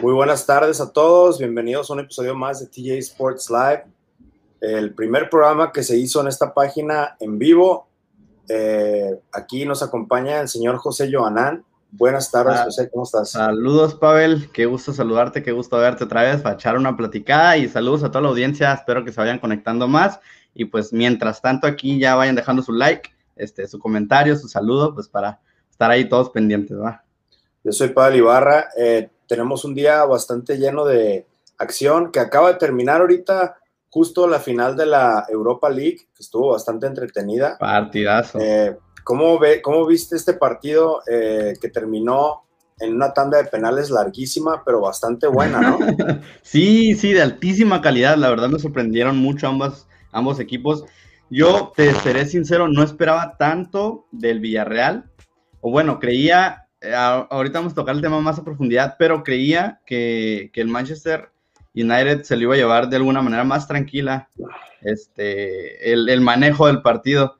[0.00, 3.84] Muy buenas tardes a todos, bienvenidos a un episodio más de TJ Sports Live,
[4.60, 7.88] el primer programa que se hizo en esta página en vivo.
[8.48, 11.64] Eh, aquí nos acompaña el señor José Joanán.
[11.90, 13.30] Buenas tardes, ah, José, ¿cómo estás?
[13.30, 17.68] Saludos, Pavel, qué gusto saludarte, qué gusto verte otra vez para echar una platicada y
[17.68, 20.20] saludos a toda la audiencia, espero que se vayan conectando más
[20.54, 24.94] y pues mientras tanto aquí ya vayan dejando su like, este, su comentario, su saludo,
[24.94, 27.02] pues para estar ahí todos pendientes, ¿va?
[27.64, 28.68] Yo soy Pavel Ibarra.
[28.76, 31.26] Eh, tenemos un día bastante lleno de
[31.58, 33.56] acción que acaba de terminar ahorita
[33.90, 37.56] justo la final de la Europa League, que estuvo bastante entretenida.
[37.58, 38.38] Partidazo.
[38.40, 42.42] Eh, ¿cómo, ve, ¿Cómo viste este partido eh, que terminó
[42.80, 45.78] en una tanda de penales larguísima, pero bastante buena, ¿no?
[46.42, 48.16] sí, sí, de altísima calidad.
[48.16, 50.84] La verdad me sorprendieron mucho ambas, ambos equipos.
[51.30, 55.10] Yo te seré sincero, no esperaba tanto del Villarreal.
[55.60, 60.50] O bueno, creía ahorita vamos a tocar el tema más a profundidad, pero creía que,
[60.54, 61.30] el Manchester
[61.74, 64.28] United se lo iba a llevar de alguna manera más tranquila
[64.82, 67.38] este, el, manejo del partido.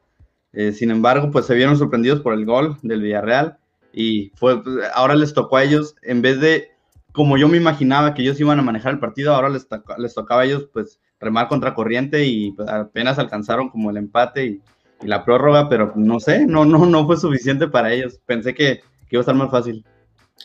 [0.52, 3.58] Eh, sin embargo, pues se vieron sorprendidos por el gol del Villarreal
[3.92, 4.62] y fue,
[4.94, 6.70] ahora les tocó a ellos, en vez de
[7.12, 9.66] como yo me imaginaba que ellos iban a manejar el partido, ahora les,
[9.98, 14.46] les tocaba a ellos pues remar contra corriente y pues, apenas alcanzaron como el empate
[14.46, 14.62] y,
[15.02, 18.20] y, la prórroga, pero no sé, no, no, no fue suficiente para ellos.
[18.24, 19.84] Pensé que que iba a estar más fácil.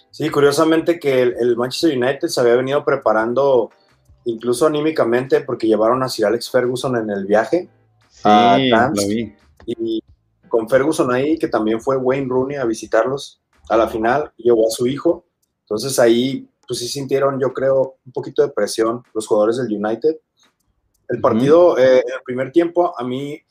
[0.09, 3.71] Sí, curiosamente que el, Manchester United se había venido preparando
[4.25, 7.69] incluso anímicamente porque llevaron a Sir Alex Ferguson en el viaje
[8.09, 8.57] sí, a
[8.93, 9.35] Lo vi.
[9.65, 10.03] Y
[10.47, 14.71] con Ferguson ahí, que también fue Wayne Rooney a visitarlos a la final, llevó a
[14.71, 15.25] su hijo.
[15.61, 20.17] Entonces ahí, pues sí sintieron, yo creo, un poquito de presión los jugadores del United.
[21.09, 23.41] El partido, eh, en el primer tiempo, a mí,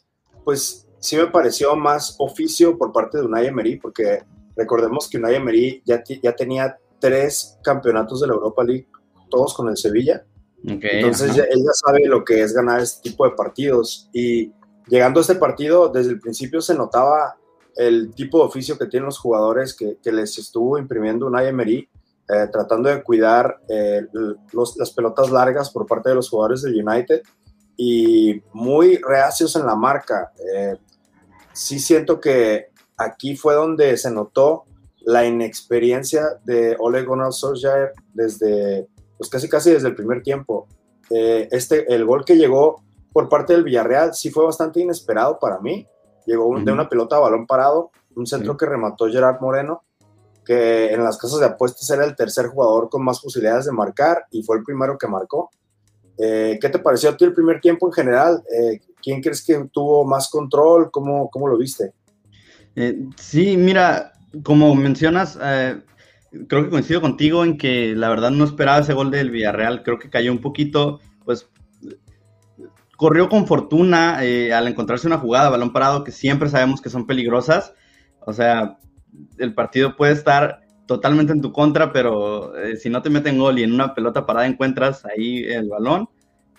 [0.45, 4.23] pues sí me pareció más oficio por parte de Unai Emery, porque
[4.57, 8.87] Recordemos que Unai Emery ya, ya tenía tres campeonatos de la Europa League,
[9.31, 10.25] todos con el Sevilla.
[10.65, 14.09] Entonces ya, ella sabe lo que es ganar este tipo de partidos.
[14.13, 14.53] Y
[14.87, 17.37] llegando a este partido, desde el principio se notaba
[17.77, 21.89] el tipo de oficio que tienen los jugadores que, les estuvo imprimiendo Unai Emery,
[22.29, 24.03] eh, tratando de cuidar eh,
[24.77, 27.23] las pelotas largas por parte de los jugadores del United
[27.77, 30.33] y muy reacios en la marca.
[30.55, 30.77] Eh,
[31.53, 32.69] sí siento que
[33.05, 34.65] aquí fue donde se notó
[35.05, 40.69] la inexperiencia de Ole Gunnar Solskjaer desde, pues casi casi desde el primer tiempo.
[41.11, 45.59] Eh, este, el gol que llegó por parte del Villarreal sí fue bastante inesperado para
[45.61, 45.87] mí.
[46.27, 49.83] Llegó de una pelota a balón parado, un centro que remató Gerard Moreno,
[50.45, 54.27] que en las casas de apuestas era el tercer jugador con más posibilidades de marcar
[54.31, 55.51] y fue el primero que marcó.
[56.19, 58.43] Eh, ¿Qué te pareció a ti el primer tiempo en general?
[58.57, 60.91] Eh, ¿Quién crees que tuvo más control?
[60.91, 61.93] ¿Cómo, cómo lo viste?
[62.77, 64.13] Eh, sí, mira,
[64.43, 65.81] como mencionas, eh,
[66.49, 69.99] creo que coincido contigo en que la verdad no esperaba ese gol del Villarreal, creo
[69.99, 71.49] que cayó un poquito, pues
[72.97, 77.07] corrió con fortuna eh, al encontrarse una jugada, balón parado, que siempre sabemos que son
[77.07, 77.75] peligrosas,
[78.21, 78.79] o sea,
[79.39, 83.63] el partido puede estar totalmente en tu contra, pero si no te meten gol y
[83.63, 86.09] en una pelota parada encuentras ahí el balón,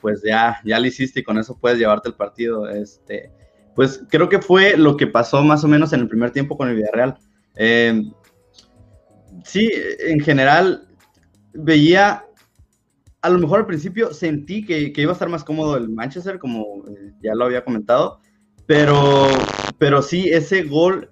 [0.04, 2.68] pues ya, ya lo hiciste y con eso puedes llevarte el partido.
[2.68, 3.32] Este,
[3.76, 6.70] pues creo que fue lo que pasó más o menos en el primer tiempo con
[6.70, 7.18] el Villarreal.
[7.56, 8.04] Eh,
[9.44, 9.70] sí,
[10.00, 10.88] en general
[11.54, 12.26] veía,
[13.22, 16.86] a lo mejor al principio sentí que, iba a estar más cómodo el Manchester, como
[16.88, 18.20] eh, ya lo había comentado,
[18.66, 19.28] pero,
[19.78, 21.10] pero sí, ese gol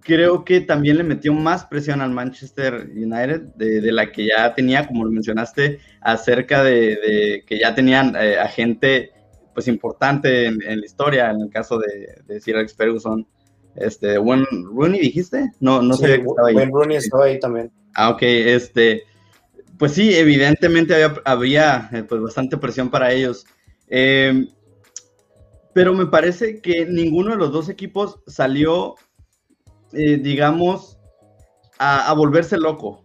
[0.00, 4.86] creo que también le metió más presión al Manchester United de, la que ya tenía,
[4.86, 9.12] como lo mencionaste, acerca de, que ya tenían eh, a gente
[9.54, 13.26] pues importante en, la historia, en el caso de, de Sir Alex Ferguson.
[13.74, 15.50] Este, Wayne Rooney, dijiste?
[15.60, 16.18] No, no sé.
[16.18, 17.72] Wayne Rooney estaba ahí también.
[17.94, 19.04] Ah, ok, este,
[19.78, 23.46] pues sí, evidentemente había, había eh, pues bastante presión para ellos.
[23.88, 24.48] Em,
[25.74, 28.94] pero me parece que ninguno de los dos equipos salió,
[29.92, 30.98] eh, digamos,
[31.78, 33.04] a, a, volverse loco.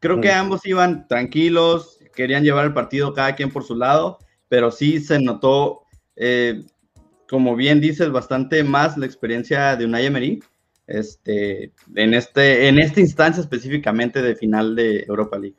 [0.00, 0.38] Creo que mm.
[0.38, 5.20] ambos iban tranquilos, querían llevar el partido cada quien por su lado pero sí se
[5.20, 5.82] notó,
[6.16, 6.62] eh,
[7.28, 10.42] como bien dices, bastante más la experiencia de Unai Emery
[10.86, 15.56] este, en, este, en esta instancia específicamente de final de Europa League.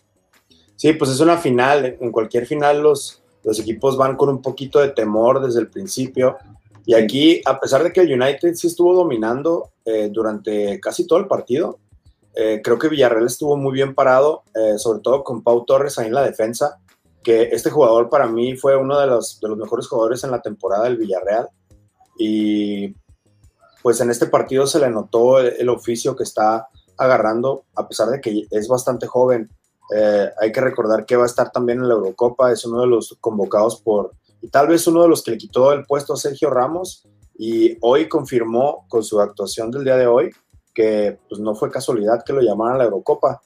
[0.75, 1.97] Sí, pues es una final.
[2.00, 6.38] En cualquier final los, los equipos van con un poquito de temor desde el principio.
[6.86, 11.19] Y aquí, a pesar de que el United sí estuvo dominando eh, durante casi todo
[11.19, 11.77] el partido,
[12.33, 14.44] eh, creo que Villarreal estuvo muy bien parado,
[14.77, 16.80] sobre todo con Pau Torres ahí en la defensa
[17.24, 20.42] que este jugador para mí fue uno de los, de los mejores jugadores en la
[20.42, 21.50] temporada del Villarreal.
[22.18, 22.95] Y
[23.81, 26.68] pues en este partido se le notó el, oficio que está
[26.98, 29.50] agarrando, a pesar de que es bastante joven.
[29.95, 32.88] Eh, hay que recordar que va a estar también en la Eurocopa, es uno de
[32.88, 36.18] los convocados por, y tal vez uno de los que le quitó el puesto a
[36.18, 37.07] Sergio Ramos,
[37.42, 40.30] y hoy confirmó con su actuación del día de hoy
[40.80, 43.42] que pues, no fue casualidad que lo llamaran a la Eurocopa.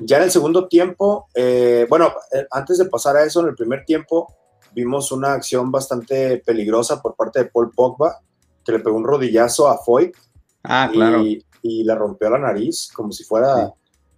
[0.00, 3.54] Ya en el segundo tiempo, eh, bueno, eh, antes de pasar a eso, en el
[3.54, 4.34] primer tiempo
[4.74, 8.20] vimos una acción bastante peligrosa por parte de Paul Pogba,
[8.64, 10.16] que le pegó un rodillazo a Foyt.
[10.64, 11.22] Ah, claro.
[11.22, 13.72] Y, y le rompió la nariz, como si fuera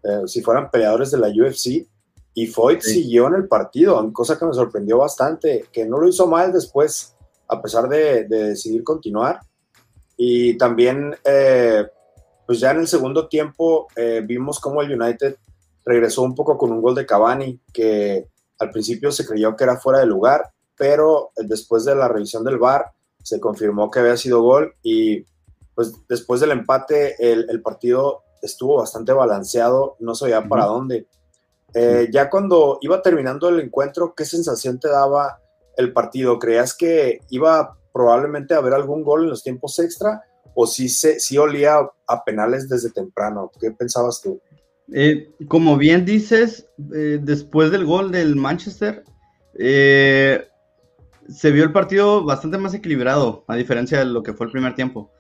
[0.05, 1.87] eh, si fueran peleadores de la UFC.
[2.35, 6.27] Y Foyt siguió en el partido, cosa que me sorprendió bastante, que no lo hizo
[6.27, 7.15] mal después,
[7.49, 9.41] a pesar de, decidir continuar.
[10.17, 11.87] Y también, eh,
[12.47, 15.37] pues ya en el segundo tiempo, eh, vimos cómo el United
[15.85, 19.77] regresó un poco con un gol de Cavani, que al principio se creyó que era
[19.77, 22.87] fuera de lugar, pero después de la revisión del VAR
[23.23, 25.25] se confirmó que había sido gol y
[25.75, 31.07] pues después del empate el, el partido estuvo bastante balanceado, no sabía para dónde.
[31.75, 35.41] Eh, ya cuando iba terminando el encuentro, ¿qué sensación te daba
[35.77, 36.39] el partido?
[36.39, 40.23] ¿Creías que iba probablemente a haber algún gol en los tiempos extra
[40.55, 43.51] o sí, se, sí olía a penales desde temprano?
[43.61, 44.41] ¿Qué pensabas tú?
[44.93, 49.05] Eh, como bien dices, eh, después del gol del Manchester,
[49.57, 54.75] se vio el partido bastante más equilibrado, a diferencia de lo que fue el primer
[54.75, 55.11] tiempo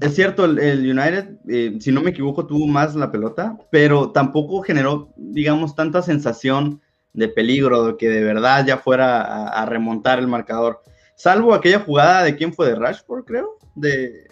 [0.00, 4.62] es cierto, el, United, eh, si no me equivoco, tuvo más la pelota, pero tampoco
[4.62, 6.80] generó, digamos, tanta sensación
[7.12, 10.82] de peligro, de que de verdad ya fuera a, remontar el marcador.
[11.22, 13.56] Salvo aquella jugada de quién fue de Rashford, creo.
[13.76, 14.26] De...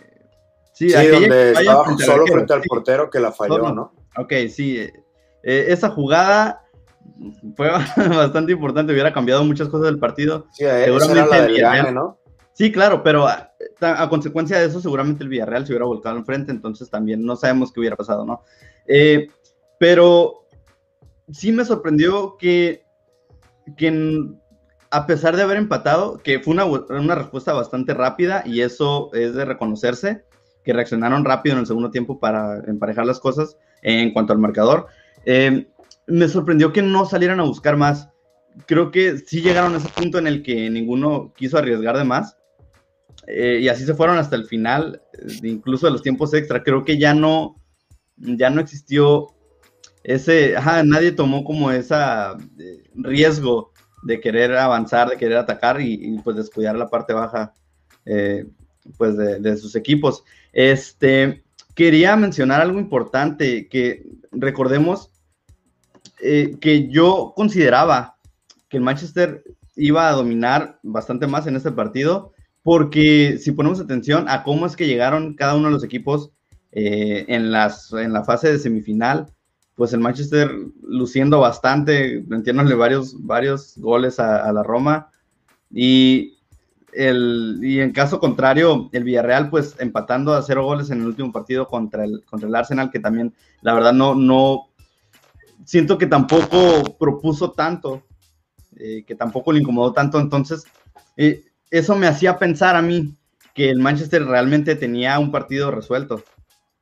[0.73, 3.93] Sí, donde estaba solo frente al portero que la falló, ¿no?
[4.17, 4.77] Ok, sí.
[5.45, 6.67] Eh, esa jugada
[7.55, 7.71] fue
[8.09, 10.49] bastante importante, hubiera cambiado muchas cosas del partido.
[10.51, 12.19] Sí, Seguramente era la ¿no?
[12.55, 16.91] Sí, claro, pero a, consecuencia de eso seguramente el Villarreal se hubiera volcado enfrente, entonces
[16.91, 18.43] también no sabemos qué hubiera pasado, ¿no?
[18.89, 19.29] Eh,
[19.79, 20.45] pero
[21.31, 22.83] sí me sorprendió que,
[23.77, 23.93] que
[24.91, 29.35] a pesar de haber empatado, que fue una, una, respuesta bastante rápida y eso es
[29.35, 30.25] de reconocerse,
[30.65, 34.89] que reaccionaron rápido en el segundo tiempo para emparejar las cosas en cuanto al marcador.
[35.25, 35.69] Eh,
[36.07, 38.09] me sorprendió que no salieran a buscar más.
[38.67, 42.37] Creo que sí llegaron a ese punto en el que ninguno quiso arriesgar de más
[43.29, 45.03] eh, y así se fueron hasta el final,
[45.43, 46.65] incluso de los tiempos extra.
[46.65, 47.57] Creo que ya no,
[48.17, 49.29] ya no existió
[50.03, 50.55] ese,
[50.85, 53.73] nadie tomó como ese eh, riesgo
[54.03, 57.53] de querer avanzar, de querer atacar y, pues descuidar la parte baja
[58.07, 58.47] eh,
[58.97, 60.25] pues de, sus equipos.
[60.53, 61.45] Este,
[61.75, 65.11] quería mencionar algo importante, que recordemos
[66.19, 68.17] que yo consideraba
[68.69, 69.43] que el Manchester
[69.77, 72.33] iba a dominar bastante más en este partido,
[72.63, 76.31] porque si ponemos atención a cómo es que llegaron cada uno de los equipos
[76.73, 79.27] eh, en, las, en la fase de semifinal,
[79.81, 85.11] pues el Manchester luciendo bastante, metiéndole varios, varios goles a, la Roma,
[85.71, 86.37] y,
[86.93, 91.33] el, y en caso contrario, el Villarreal pues empatando a cero goles en el último
[91.33, 93.33] partido contra el, contra el Arsenal, que también
[93.63, 94.69] la verdad no, no,
[95.65, 98.03] siento que tampoco propuso tanto,
[98.77, 100.67] eh, que tampoco le incomodó tanto, entonces...
[101.17, 103.15] Eh, eso me hacía pensar a mí
[103.55, 106.23] que el Manchester realmente tenía un partido resuelto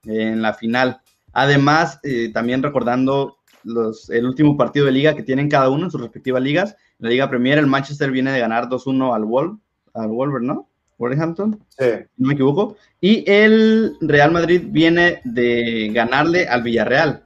[0.02, 1.00] en la final.
[1.38, 5.90] Además, eh, también recordando los, el último partido de liga que tienen cada uno en
[5.90, 6.76] sus respectivas ligas.
[6.98, 9.58] En la Liga Premier, el Manchester viene de ganar 2-1 al, Wolf,
[9.94, 10.68] al Wolver, ¿no?
[10.98, 11.84] Wolverhampton, sí.
[12.16, 12.76] no me equivoco.
[13.00, 17.22] Y el Real Madrid viene de ganarle al Villarreal.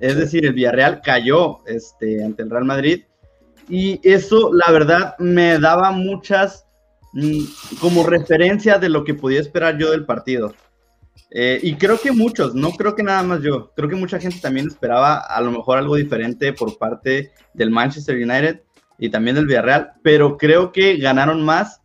[0.00, 3.04] Es decir, el Villarreal cayó este, ante el Real Madrid.
[3.68, 6.64] Y eso, la verdad, me daba muchas
[7.14, 7.44] Mm,
[7.80, 10.52] como referencia de lo que podía esperar yo del partido.
[11.30, 14.38] Eh, y creo que muchos, no creo que nada más yo, creo que mucha gente
[14.40, 18.60] también esperaba a lo mejor algo diferente por parte del Manchester United
[18.98, 21.80] y también del Villarreal, pero creo que ganaron más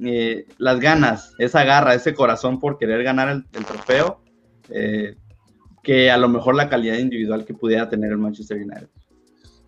[0.00, 4.20] eh, las ganas, esa garra, ese corazón por querer ganar el, trofeo,
[4.70, 5.16] eh,
[5.82, 8.88] que a lo mejor la calidad individual que pudiera tener el Manchester United.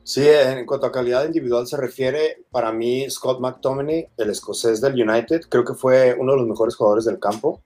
[0.04, 4.94] Sí, en cuanto a calidad individual se refiere, para mí Scott McTominay, el escocés del
[4.94, 7.64] United, creo que fue uno de los mejores jugadores del campo,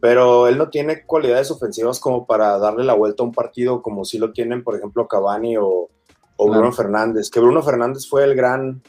[0.00, 4.04] pero él no tiene cualidades ofensivas como para darle la vuelta a un partido como
[4.04, 5.88] si lo tienen, por ejemplo, Cavani o,
[6.38, 8.80] Bruno Fernández, que Bruno Fernández fue el gran,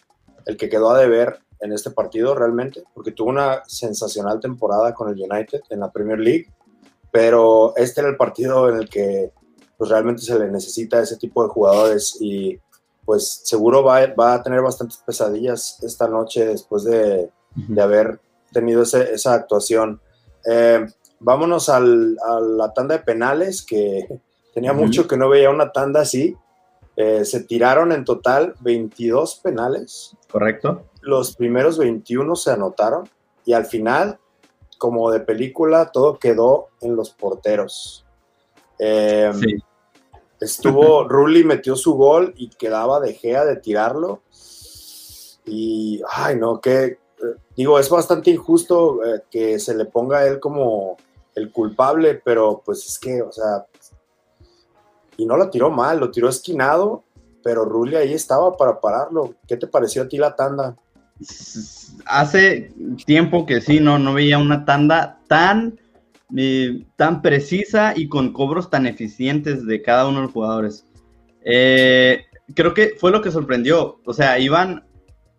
[0.46, 5.10] el que quedó a deber en este partido realmente, porque tuvo una sensacional temporada con
[5.10, 6.54] el United en la Premier League,
[7.12, 9.32] pero este era el partido en el que
[9.78, 12.60] pues realmente se le necesita ese tipo de jugadores y
[13.04, 17.32] pues seguro va, a tener bastantes pesadillas esta noche después de,
[17.82, 18.20] haber
[18.52, 20.00] tenido esa actuación.
[20.46, 20.86] Eh,
[21.20, 24.08] vámonos a la tanda de penales, que
[24.54, 26.36] Tenía mucho que no veía una tanda así.
[26.96, 30.16] Eh, se tiraron en total 22 penales.
[30.32, 30.84] Correcto.
[31.02, 33.08] Los primeros 21 se anotaron
[33.46, 34.20] y al final,
[34.78, 38.06] como de película, todo quedó en los porteros.
[38.78, 39.64] Em, sí.
[40.42, 44.24] Estuvo, Rulli metió su gol y quedaba de Gea de tirarlo.
[45.46, 47.00] Y, ay, no, que,
[47.56, 50.98] digo, es bastante injusto eh, que se le ponga a él como
[51.40, 53.66] el culpable, pero pues es que, o sea,
[55.18, 57.04] y no lo tiró mal, lo tiró esquinado,
[57.44, 59.36] pero Rulli ahí estaba para pararlo.
[59.48, 60.78] ¿Qué te pareció a ti la tanda?
[62.06, 62.74] Hace
[63.06, 65.80] tiempo que sí, no, no veía una tanda tan,
[66.36, 70.86] eh, tan precisa y con cobros tan eficientes de cada uno de los jugadores.
[71.44, 74.00] Eh, creo que fue lo que sorprendió.
[74.06, 74.86] O sea, iban,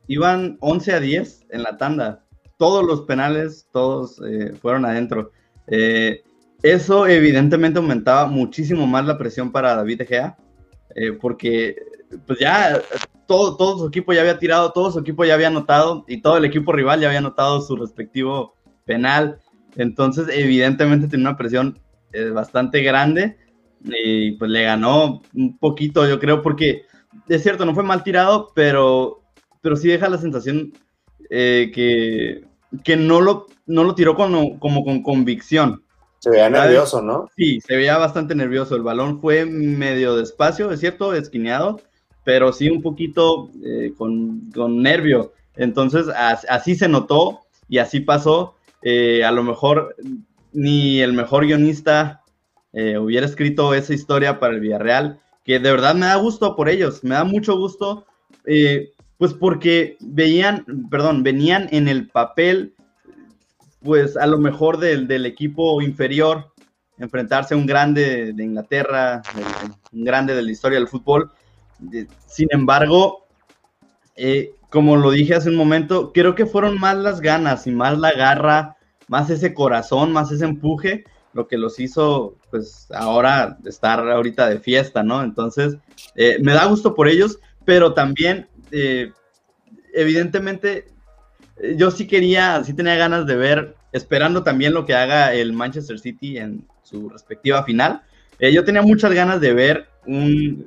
[0.07, 2.25] iban 11 a 10 en la tanda.
[2.59, 5.33] Todos los penales, todos eh, fueron adentro.
[6.62, 10.36] Eso evidentemente aumentaba muchísimo más la presión para David De Gea,
[11.20, 11.76] porque
[12.26, 12.80] pues ya
[13.26, 16.36] todo, todo su equipo ya había tirado, todo su equipo ya había anotado y todo
[16.36, 19.38] el equipo rival ya había anotado su respectivo penal.
[19.76, 21.78] Entonces, evidentemente tiene una presión
[22.12, 23.36] eh, bastante grande
[23.84, 26.82] y pues le ganó un poquito, yo creo, porque
[27.28, 29.22] es cierto, no fue mal tirado, pero,
[29.60, 30.72] pero sí deja la sensación
[31.30, 32.44] eh, que,
[32.84, 35.82] que no, lo, no lo tiró como, como con convicción.
[36.20, 37.30] Se veía nervioso, ¿no?
[37.34, 38.76] Sí, se veía bastante nervioso.
[38.76, 41.80] El balón fue medio despacio, es cierto, esquineado,
[42.24, 44.50] pero sí un poquito eh, con,
[44.82, 45.32] nervio.
[45.56, 46.06] Entonces,
[46.48, 48.54] así se notó y así pasó.
[48.82, 49.96] Eh, a lo mejor
[50.52, 52.22] ni el mejor guionista
[52.72, 56.68] eh, hubiera escrito esa historia para el Villarreal, que de verdad me da gusto por
[56.68, 58.06] ellos, me da mucho gusto,
[59.20, 62.74] pues porque veían, perdón, venían en el papel,
[63.82, 66.54] pues a lo mejor del, del equipo inferior,
[66.96, 69.20] enfrentarse a un grande de Inglaterra,
[69.92, 71.30] un grande de la historia del fútbol,
[72.26, 73.26] sin embargo,
[74.16, 77.98] eh, como lo dije hace un momento, creo que fueron más las ganas y más
[77.98, 84.08] la garra, más ese corazón, más ese empuje, lo que los hizo, pues ahora estar
[84.08, 85.22] ahorita de fiesta, ¿no?
[85.22, 85.76] Entonces,
[86.14, 89.12] eh, me da gusto por ellos, pero también, eh,
[89.92, 90.86] evidentemente,
[91.76, 95.98] yo sí quería, sí tenía ganas de ver, esperando también lo que haga el Manchester
[95.98, 98.02] City en su respectiva final.
[98.40, 100.66] yo tenía muchas ganas de ver un,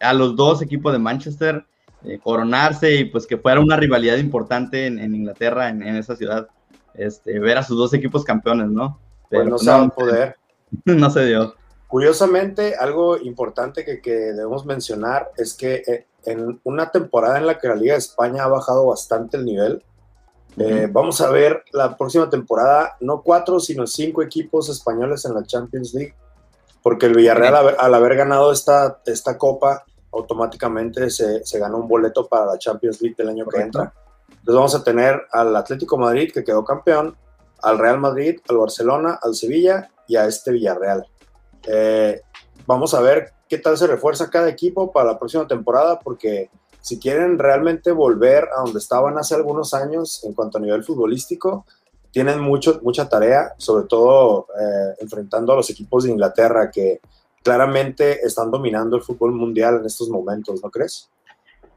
[0.00, 1.64] a los dos equipos de Manchester
[2.04, 6.46] eh, coronarse y pues que fuera una rivalidad importante en, Inglaterra, en, esa ciudad,
[6.94, 9.00] este, ver a sus dos equipos campeones, ¿no?
[9.28, 10.36] Pero pues no se va a poder.
[10.84, 11.54] no se dio.
[11.88, 17.58] Curiosamente, algo importante que, que, debemos mencionar es que eh, en una temporada en la
[17.58, 19.82] que la Liga de España ha bajado bastante el nivel,
[20.58, 25.44] eh, vamos a ver la próxima temporada, no cuatro, sino cinco equipos españoles en la
[25.44, 26.14] Champions League
[26.86, 32.28] porque el Villarreal al haber, ganado esta, esta copa, automáticamente se, se, ganó un boleto
[32.28, 33.92] para la Champions League del año que entra.
[34.28, 37.16] Entonces vamos a tener al Atlético Madrid, que quedó campeón,
[37.60, 41.04] al Real Madrid, al Barcelona, al Sevilla y a este Villarreal.
[41.66, 42.20] Eh,
[42.68, 46.50] vamos a ver qué tal se refuerza cada equipo para la próxima temporada, porque
[46.80, 51.66] si quieren realmente volver a donde estaban hace algunos años en cuanto a nivel futbolístico,
[52.10, 57.00] tienen mucho, mucha tarea, sobre todo eh, enfrentando a los equipos de Inglaterra que
[57.42, 61.10] claramente están dominando el fútbol mundial en estos momentos, ¿no crees?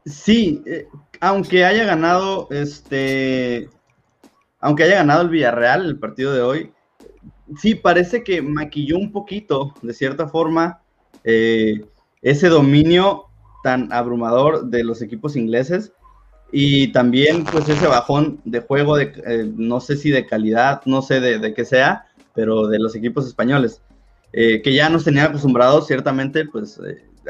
[0.06, 0.88] Sí, eh,
[1.20, 3.68] aunque haya ganado este,
[4.60, 6.72] aunque haya ganado el Villarreal el partido de hoy,
[7.58, 10.82] sí parece que maquilló un poquito, de cierta forma,
[11.24, 11.84] eh,
[12.22, 13.26] ese dominio
[13.62, 15.92] tan abrumador de los equipos ingleses
[16.52, 21.02] y también pues ese bajón de juego, de, eh, no sé si de calidad, no
[21.02, 23.82] sé de, de qué sea, pero de los equipos españoles,
[24.32, 26.80] eh, que ya nos tenían acostumbrados ciertamente pues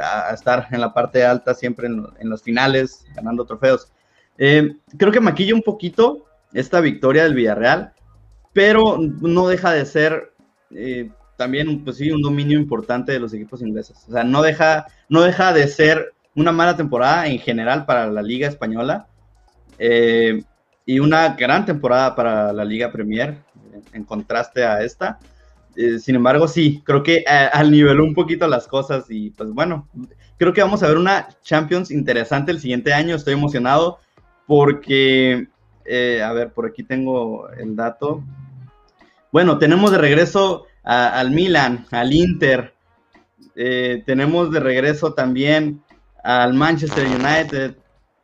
[0.01, 3.93] a, estar en la parte alta siempre en, en los finales, ganando trofeos.
[4.37, 7.93] creo que maquilla un poquito esta victoria del Villarreal,
[8.53, 10.33] pero no deja de ser
[11.41, 14.05] también pues sí un dominio importante de los equipos ingleses.
[14.07, 18.21] O sea, no deja, no deja de ser una mala temporada en general para la
[18.21, 19.07] Liga Española,
[19.79, 20.43] eh,
[20.85, 23.39] y una gran temporada para la Liga Premier,
[23.95, 25.19] en contraste a esta.
[25.77, 29.51] Eh, sin embargo, sí, creo que eh, al niveló un poquito las cosas y pues
[29.51, 29.89] bueno,
[30.37, 33.17] creo que vamos a ver una Champions interesante el siguiente año.
[33.17, 33.99] Estoy emocionado
[34.47, 35.49] porque,
[36.23, 38.23] a ver, por aquí tengo el dato.
[39.33, 42.75] Bueno, tenemos de regreso al Milan, al Inter.
[43.55, 45.83] tenemos de regreso también
[46.23, 47.77] al Manchester United,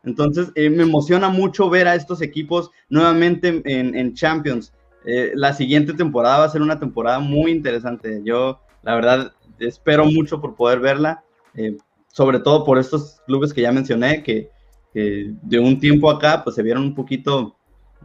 [0.06, 4.72] entonces, eh, me emociona mucho ver a estos equipos nuevamente en, Champions.
[5.04, 8.22] Eh, la siguiente temporada va a ser una temporada muy interesante.
[8.24, 13.62] Yo, la verdad, espero mucho por poder verla, eh, sobre todo por estos clubes que
[13.62, 14.48] ya mencioné, que,
[14.94, 17.54] de un tiempo acá pues se vieron un poquito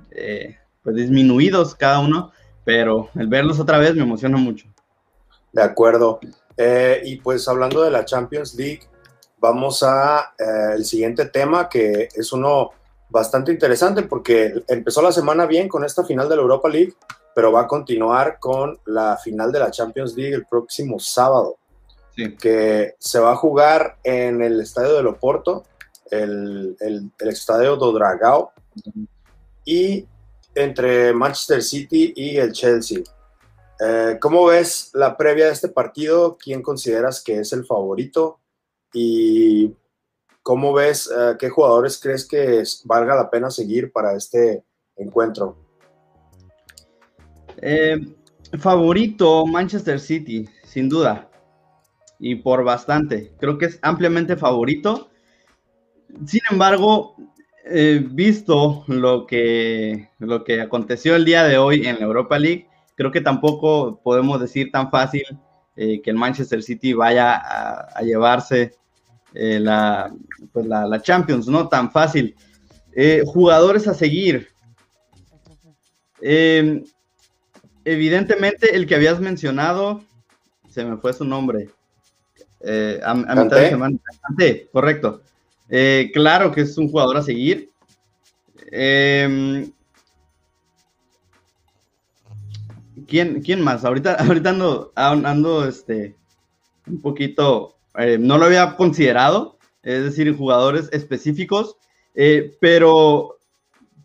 [0.09, 2.33] eh, pues disminuidos cada uno,
[2.71, 4.65] pero el verlos otra vez me emociona mucho.
[5.51, 6.21] De acuerdo.
[7.03, 8.83] y pues hablando de la Champions League,
[9.39, 10.33] vamos a
[10.73, 12.69] el siguiente tema que es uno
[13.09, 16.93] bastante interesante porque empezó la semana bien con esta final de la Europa League,
[17.35, 21.57] pero va a continuar con la final de la Champions League el próximo sábado,
[22.39, 25.65] que se va a jugar en el estadio de Loporto,
[26.09, 28.53] el, el, el estadio do Dragao,
[29.65, 30.07] y
[30.55, 32.99] entre Manchester City y el Chelsea.
[33.79, 36.37] Eh, ¿Cómo ves la previa de este partido?
[36.37, 38.39] ¿Quién consideras que es el favorito?
[38.93, 39.75] Y
[40.43, 44.63] ¿Cómo ves, eh, qué jugadores crees que valga la pena seguir para este
[44.95, 45.55] encuentro?
[47.57, 47.99] Eh,
[48.57, 51.29] favorito Manchester City, sin duda.
[52.17, 53.33] Y por bastante.
[53.39, 55.09] Creo que es ampliamente favorito.
[56.25, 57.15] Sin embargo,
[57.65, 62.67] eh, visto lo que, lo que aconteció el día de hoy en la Europa League,
[62.95, 65.23] creo que tampoco podemos decir tan fácil
[65.73, 68.73] que el Manchester City vaya a llevarse
[69.33, 70.13] eh, la,
[70.51, 71.67] pues la, Champions, ¿no?
[71.67, 72.35] Tan fácil.
[72.93, 74.49] Eh, jugadores a seguir.
[76.21, 76.83] Em,
[77.85, 80.03] evidentemente, el que habías mencionado,
[80.69, 81.69] se me fue su nombre.
[82.63, 83.97] Eh, a, mitad de semana.
[84.71, 85.21] correcto.
[86.13, 87.71] Claro que es un jugador a seguir.
[88.71, 89.71] Em,
[93.07, 93.83] ¿quién, ¿Quién más?
[93.85, 96.15] Ahorita, ahorita ando, ando este,
[96.87, 101.75] un poquito eh, no lo había considerado, es decir, jugadores específicos,
[102.15, 103.37] eh, pero,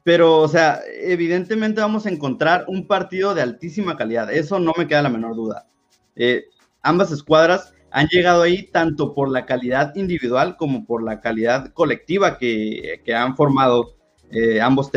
[0.03, 4.89] pero, o sea, evidentemente vamos a encontrar un partido de altísima calidad, eso no me
[4.89, 5.69] queda la menor duda.
[6.17, 6.47] Eh,
[6.83, 12.37] ambas escuadras han llegado ahí tanto por la calidad individual como por la calidad colectiva
[12.37, 13.97] que, han formado
[14.61, 14.91] ambos,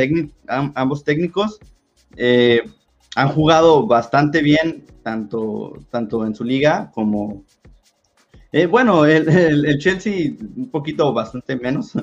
[0.76, 1.60] ambos técnicos.
[3.16, 7.46] han jugado bastante bien, tanto, tanto en su liga como,
[8.52, 11.94] eh, bueno, el, Chelsea un poquito bastante menos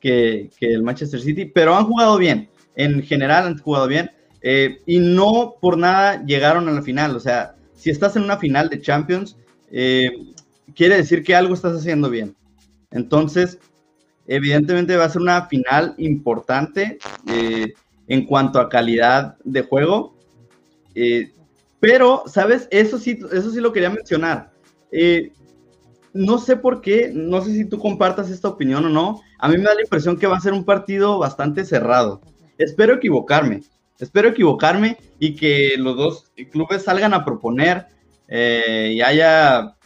[0.00, 2.48] que, el Manchester City, pero han jugado bien.
[2.74, 4.10] En general han jugado bien.
[4.42, 7.14] Eh, y no por nada llegaron a la final.
[7.14, 9.36] O sea, si estás en una final de Champions,
[9.70, 10.10] eh,
[10.74, 12.36] quiere decir que algo estás haciendo bien.
[12.90, 13.58] Entonces,
[14.26, 16.98] evidentemente va a ser una final importante
[18.06, 20.16] en cuanto a calidad de juego.
[21.78, 22.68] pero, ¿sabes?
[22.70, 24.52] Eso sí, eso sí lo quería mencionar
[26.12, 29.56] no sé por qué, no sé si tú compartas esta opinión o no, a mí
[29.56, 32.20] me da la impresión que va a ser un partido bastante cerrado.
[32.58, 33.62] Espero equivocarme,
[33.98, 37.86] espero equivocarme y que los dos clubes salgan a proponer
[38.28, 39.76] eh, y haya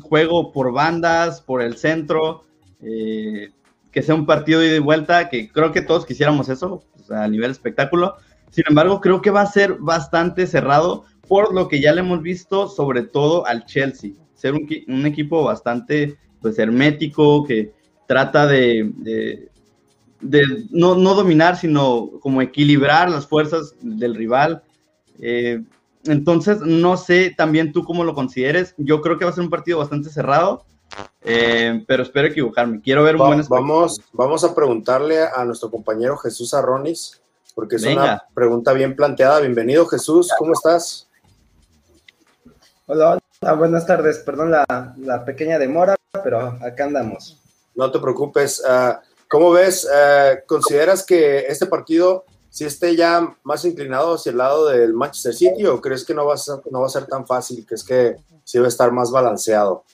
[0.00, 2.44] juego por bandas, por el centro,
[2.82, 3.50] eh,
[3.90, 8.16] que sea un partido de vuelta, que creo que todos quisiéramos eso, a nivel espectáculo.
[8.50, 12.22] Sin embargo, creo que va a ser bastante cerrado por lo que ya le hemos
[12.22, 17.74] visto, sobre todo al Chelsea ser un, equipo bastante pues hermético, que
[18.08, 18.90] trata de,
[20.20, 24.62] de, no, dominar, sino como equilibrar las fuerzas del rival.
[25.20, 25.62] Eh,
[26.04, 28.74] entonces, no sé también tú cómo lo consideres.
[28.78, 30.64] Yo creo que va a ser un partido bastante cerrado,
[31.22, 32.80] eh, pero espero equivocarme.
[32.80, 37.20] Quiero ver un buen vamos, vamos a preguntarle a nuestro compañero Jesús Arronis,
[37.54, 39.40] porque es una pregunta bien planteada.
[39.40, 41.08] Bienvenido, Jesús, ¿cómo estás?
[42.86, 47.40] Hola, Ah, buenas tardes, perdón la, pequeña demora, pero acá andamos.
[47.74, 48.62] No te preocupes.
[48.68, 49.88] Ah, ¿Cómo ves?
[49.90, 55.32] Ah, ¿Consideras que este partido si esté ya más inclinado hacia el lado del Manchester
[55.32, 57.64] City o crees que no va a ser, no va a ser tan fácil?
[57.64, 59.84] ¿Crees que sí va a estar más balanceado?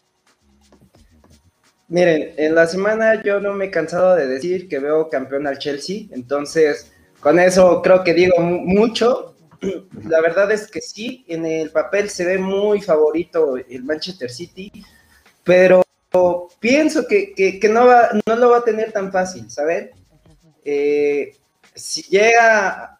[1.88, 5.58] Miren, en la semana yo no me he cansado de decir que veo campeón al
[5.58, 6.90] Chelsea, entonces
[7.20, 9.36] con eso creo que digo mucho
[10.08, 14.72] la verdad es que sí, en el papel se ve muy favorito el Manchester City,
[15.44, 15.82] pero
[16.60, 19.90] pienso que, no, va, no lo va a tener tan fácil, ¿saben?
[20.64, 21.36] Eh,
[21.76, 22.98] si llega,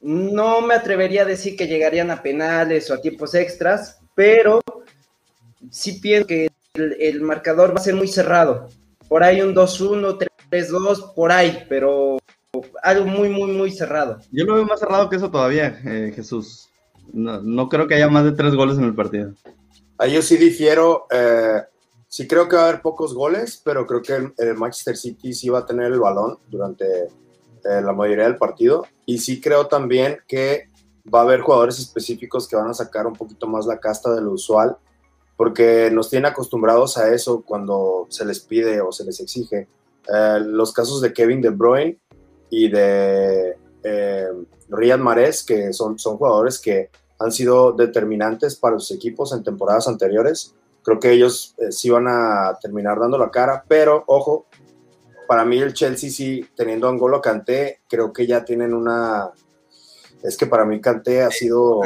[0.00, 4.60] no me atrevería a decir que llegarían a penales o a tiempos extras, pero
[5.70, 8.68] sí pienso que el, el marcador va a ser muy cerrado.
[9.08, 10.18] Por ahí un 2-1,
[10.50, 12.18] 3-2, por ahí, pero
[12.82, 14.18] algo muy, muy, muy cerrado.
[14.30, 16.70] Yo lo veo más cerrado que eso todavía, eh, Jesús.
[17.12, 19.34] No, creo que haya más de tres goles en el partido.
[20.10, 21.06] Yo sí difiero.
[21.10, 21.62] Eh,
[22.12, 25.48] sí creo que va a haber pocos goles, pero creo que el, Manchester City sí
[25.48, 28.84] va a tener el balón durante eh, la mayoría del partido.
[29.06, 30.68] Y sí creo también que
[31.12, 34.20] va a haber jugadores específicos que van a sacar un poquito más la casta de
[34.20, 34.76] lo usual,
[35.38, 39.66] porque nos tienen acostumbrados a eso cuando se les pide o se les exige.
[40.14, 41.98] Eh, los casos de Kevin De Bruyne
[42.50, 44.28] y de eh,
[44.68, 49.88] Riyad Mahrez, que son, son jugadores que han sido determinantes para sus equipos en temporadas
[49.88, 50.54] anteriores.
[50.82, 54.46] Creo que ellos eh, sí van a terminar dando la cara, pero ojo,
[55.26, 59.30] para mí el Chelsea sí, teniendo a Angolo Kanté, creo que ya tienen una...
[60.22, 61.80] Es que para mí Kanté ha sido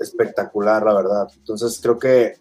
[0.00, 1.28] espectacular, la verdad.
[1.36, 2.34] Entonces creo que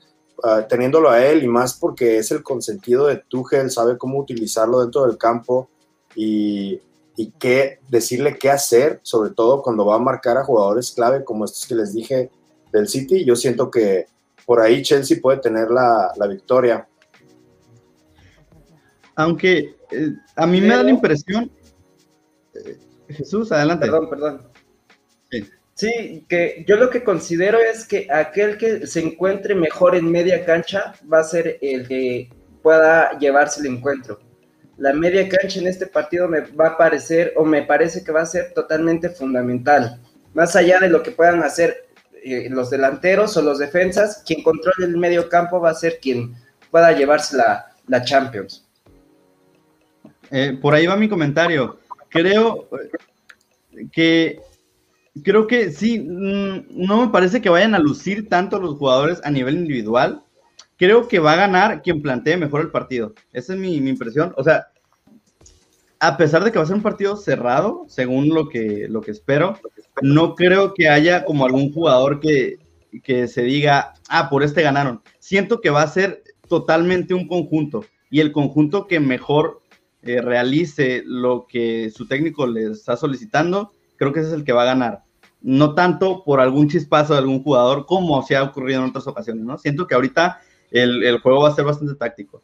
[0.43, 4.81] uh, teniéndolo a él y más porque es el consentido de Tuchel, sabe cómo utilizarlo
[4.81, 5.69] dentro del campo
[6.15, 6.79] y
[7.17, 11.45] y qué decirle qué hacer, sobre todo cuando va a marcar a jugadores clave como
[11.45, 12.29] estos que les dije
[12.71, 13.23] del City.
[13.25, 14.07] Yo siento que
[14.45, 16.87] por ahí Chelsea puede tener la, victoria.
[19.15, 21.51] Aunque eh, a mí me da la impresión.
[22.53, 22.77] Eh,
[23.09, 23.85] Jesús, adelante.
[23.85, 24.41] Perdón, perdón.
[25.31, 25.49] Sí.
[25.73, 30.45] sí, que yo lo que considero es que aquel que se encuentre mejor en media
[30.45, 32.29] cancha va a ser el que
[32.61, 34.19] pueda llevarse el encuentro
[34.77, 38.21] la media cancha en este partido me va a parecer o me parece que va
[38.21, 40.01] a ser totalmente fundamental.
[40.33, 41.84] Más allá de lo que puedan hacer
[42.27, 46.33] eh, los delanteros o los defensas, quien controle el medio campo va a ser quien
[46.71, 48.65] pueda llevarse la, Champions.
[50.31, 51.77] Eh, por ahí va mi comentario.
[52.09, 52.67] Creo
[53.91, 54.39] que
[55.23, 59.29] creo que sí, mm, no me parece que vayan a lucir tanto los jugadores a
[59.29, 60.23] nivel individual,
[60.77, 63.13] creo que va a ganar quien plantee mejor el partido.
[63.33, 64.33] Esa es mi, impresión.
[64.35, 64.67] O sea,
[65.99, 69.11] a pesar de que va a ser un partido cerrado, según lo que, lo que
[69.11, 69.57] espero,
[70.01, 72.59] no creo que haya como algún jugador que,
[73.27, 75.01] se diga, ah, por este ganaron.
[75.19, 79.61] Siento que va a ser totalmente un conjunto y el conjunto que mejor
[80.03, 84.53] eh, realice lo que su técnico le está solicitando, creo que ese es el que
[84.53, 85.03] va a ganar.
[85.41, 89.43] No tanto por algún chispazo de algún jugador como se ha ocurrido en otras ocasiones,
[89.43, 89.57] ¿no?
[89.57, 90.39] Siento que ahorita
[90.71, 92.41] el, juego va a ser bastante táctico.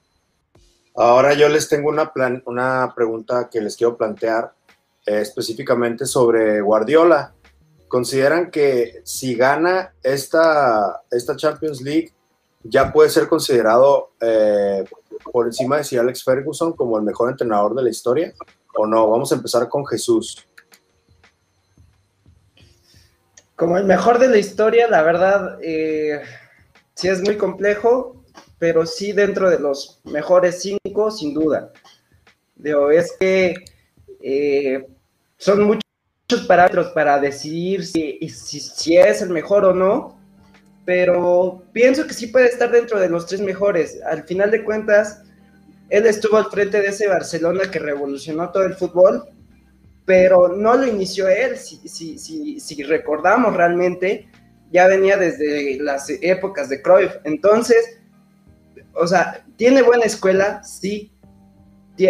[0.95, 2.11] Ahora yo les tengo una,
[2.45, 4.53] una pregunta que les quiero plantear
[5.05, 7.33] eh, específicamente sobre Guardiola.
[7.87, 12.13] ¿Consideran que si gana esta, esta Champions League
[12.63, 14.83] ya puede ser considerado eh,
[15.31, 18.33] por encima de si Alex Ferguson como el mejor entrenador de la historia?
[18.75, 19.09] ¿O no?
[19.09, 20.45] Vamos a empezar con Jesús.
[23.55, 26.21] Como el mejor de la historia, la verdad, eh,
[26.95, 28.20] sí es muy complejo
[28.61, 31.73] pero sí dentro de los mejores cinco, sin duda.
[32.55, 33.55] Digo, es que
[34.21, 34.87] eh,
[35.37, 40.19] son muchos parámetros para decidir si, si, es el mejor o no,
[40.85, 43.99] pero pienso que sí puede estar dentro de los tres mejores.
[44.03, 45.23] Al final de cuentas,
[45.89, 49.23] él estuvo al frente de ese Barcelona que revolucionó todo el fútbol,
[50.05, 54.29] pero no lo inició él, si, si, si, si recordamos realmente,
[54.71, 57.15] ya venía desde las épocas de Cruyff.
[57.23, 57.97] Entonces,
[58.93, 61.11] o sea, tiene buena escuela, sí,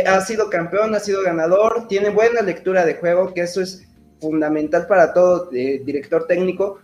[0.06, 3.88] ha sido campeón, ha sido ganador, tiene buena lectura de juego, que eso es
[4.20, 6.80] fundamental para todo eh, director técnico,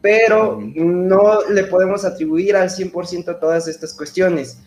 [0.00, 4.60] pero no le podemos atribuir al 100% todas estas cuestiones.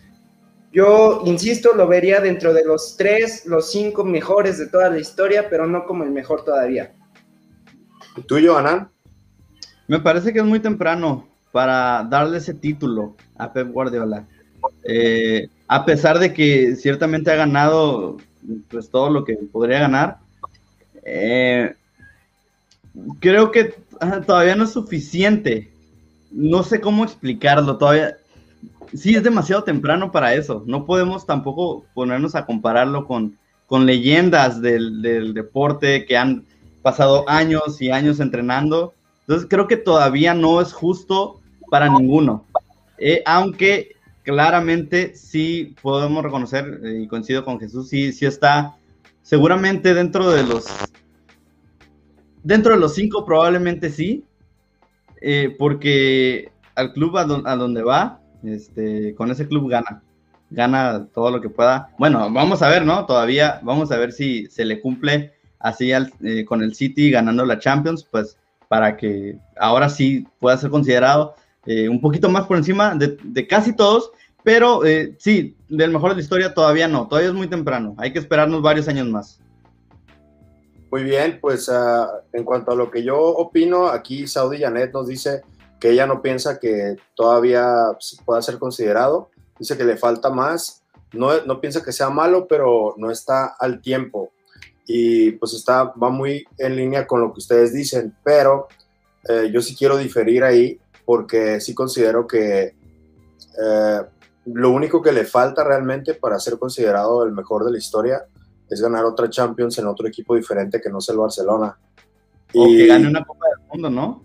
[0.72, 5.48] Yo, insisto, lo vería dentro de los tres, los cinco mejores de toda la historia,
[5.48, 6.94] pero no como el mejor todavía.
[8.16, 8.90] ¿Y tú, Johanan?
[9.88, 14.26] Me parece que es muy temprano para darle ese título a Pep Guardiola.
[14.84, 18.18] Eh, a pesar de que ciertamente ha ganado
[18.70, 20.18] pues todo lo que podría ganar,
[21.04, 21.74] eh,
[23.20, 23.74] creo que
[24.26, 25.72] todavía no es suficiente.
[26.30, 28.16] No sé cómo explicarlo todavía.
[28.94, 30.62] Sí, es demasiado temprano para eso.
[30.66, 35.02] No podemos tampoco ponernos a compararlo con, con leyendas del,
[35.34, 36.44] deporte que han
[36.82, 38.94] pasado años y años entrenando.
[39.20, 42.44] Entonces creo que todavía no es justo para ninguno.
[42.98, 43.95] Eh, aunque
[44.26, 48.76] claramente sí podemos reconocer, eh, y coincido con Jesús, sí, sí está
[49.22, 50.66] seguramente dentro de los
[52.42, 54.24] dentro de los cinco probablemente sí,
[55.20, 60.02] eh, porque al club a, donde va, este, con ese club gana,
[60.50, 61.90] gana todo lo que pueda.
[61.96, 63.06] Bueno, vamos a ver, ¿no?
[63.06, 67.60] Todavía vamos a ver si se le cumple así eh, con el City ganando la
[67.60, 68.36] Champions, pues
[68.68, 71.36] para que ahora sí pueda ser considerado
[71.66, 74.10] eh, un poquito más por encima de, casi todos,
[74.42, 78.12] pero eh, sí, del mejor de la historia todavía no, todavía es muy temprano, hay
[78.12, 79.40] que esperarnos varios años más.
[80.90, 85.08] Muy bien, pues ah, en cuanto a lo que yo opino, aquí Saudi Janet nos
[85.08, 85.42] dice
[85.80, 87.66] que ella no piensa que todavía
[88.24, 92.94] pueda ser considerado, dice que le falta más, no, no piensa que sea malo, pero
[92.96, 94.30] no está al tiempo
[94.86, 98.68] y pues está, va muy en línea con lo que ustedes dicen, pero
[99.28, 102.74] eh, yo sí quiero diferir ahí porque sí considero que
[103.62, 104.00] eh,
[104.46, 108.26] lo único que le falta realmente para ser considerado el mejor de la historia
[108.68, 111.78] es ganar otra Champions en otro equipo diferente que no sea el Barcelona.
[112.54, 114.24] O y, que gane una Copa del Mundo, ¿no?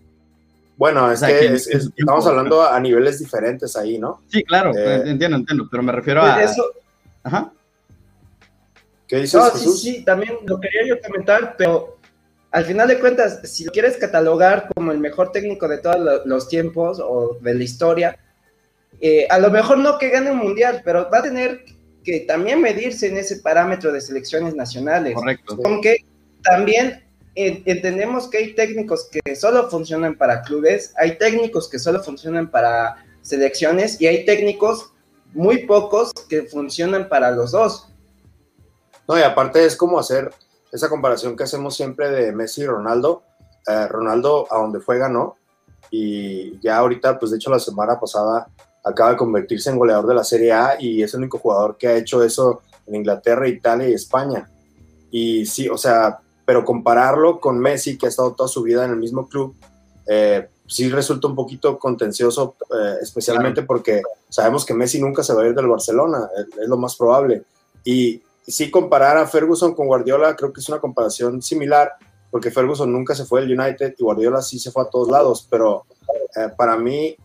[0.75, 4.21] Bueno, es que, estamos hablando a niveles diferentes ahí, ¿no?
[4.27, 6.41] Sí, claro, eh, entiendo, entiendo, pero me refiero a...
[6.41, 6.63] Eso...
[7.23, 7.51] Ajá.
[9.07, 11.97] ¿Qué dices, no, sí, sí, también lo quería yo comentar, pero
[12.51, 16.49] al final de cuentas, si lo quieres catalogar como el mejor técnico de todos los
[16.49, 18.19] tiempos o de la historia,
[18.99, 21.63] eh, a lo mejor no que gane un mundial, pero va a tener
[22.03, 25.15] que también medirse en ese parámetro de selecciones nacionales.
[25.15, 25.57] Correcto.
[25.63, 26.05] Aunque
[26.43, 27.03] también
[27.35, 33.05] entendemos que hay técnicos que solo funcionan para clubes, hay técnicos que solo funcionan para
[33.21, 34.91] selecciones y hay técnicos
[35.33, 37.87] muy pocos que funcionan para los dos.
[39.07, 40.31] No, y aparte es como hacer
[40.71, 43.23] esa comparación que hacemos siempre de Messi y Ronaldo.
[43.67, 45.35] Eh, Ronaldo a donde fue ganó
[45.91, 48.47] y ya ahorita, pues de hecho la semana pasada
[48.83, 51.87] acaba de convertirse en goleador de la Serie A y es el único jugador que
[51.87, 54.49] ha hecho eso en Inglaterra, Italia y España.
[55.11, 58.91] Y sí, o sea, pero compararlo con Messi, que ha estado toda su vida en
[58.91, 59.55] el mismo club,
[60.07, 65.43] eh, sí resulta un poquito contencioso, eh, especialmente porque sabemos que Messi nunca se va
[65.43, 67.43] a ir del Barcelona, es, lo más probable.
[67.83, 71.93] Y sí comparar a Ferguson con Guardiola, creo que es una comparación similar,
[72.29, 75.47] porque Ferguson nunca se fue del United y Guardiola sí se fue a todos lados,
[75.49, 75.85] pero
[76.35, 77.15] eh, para mí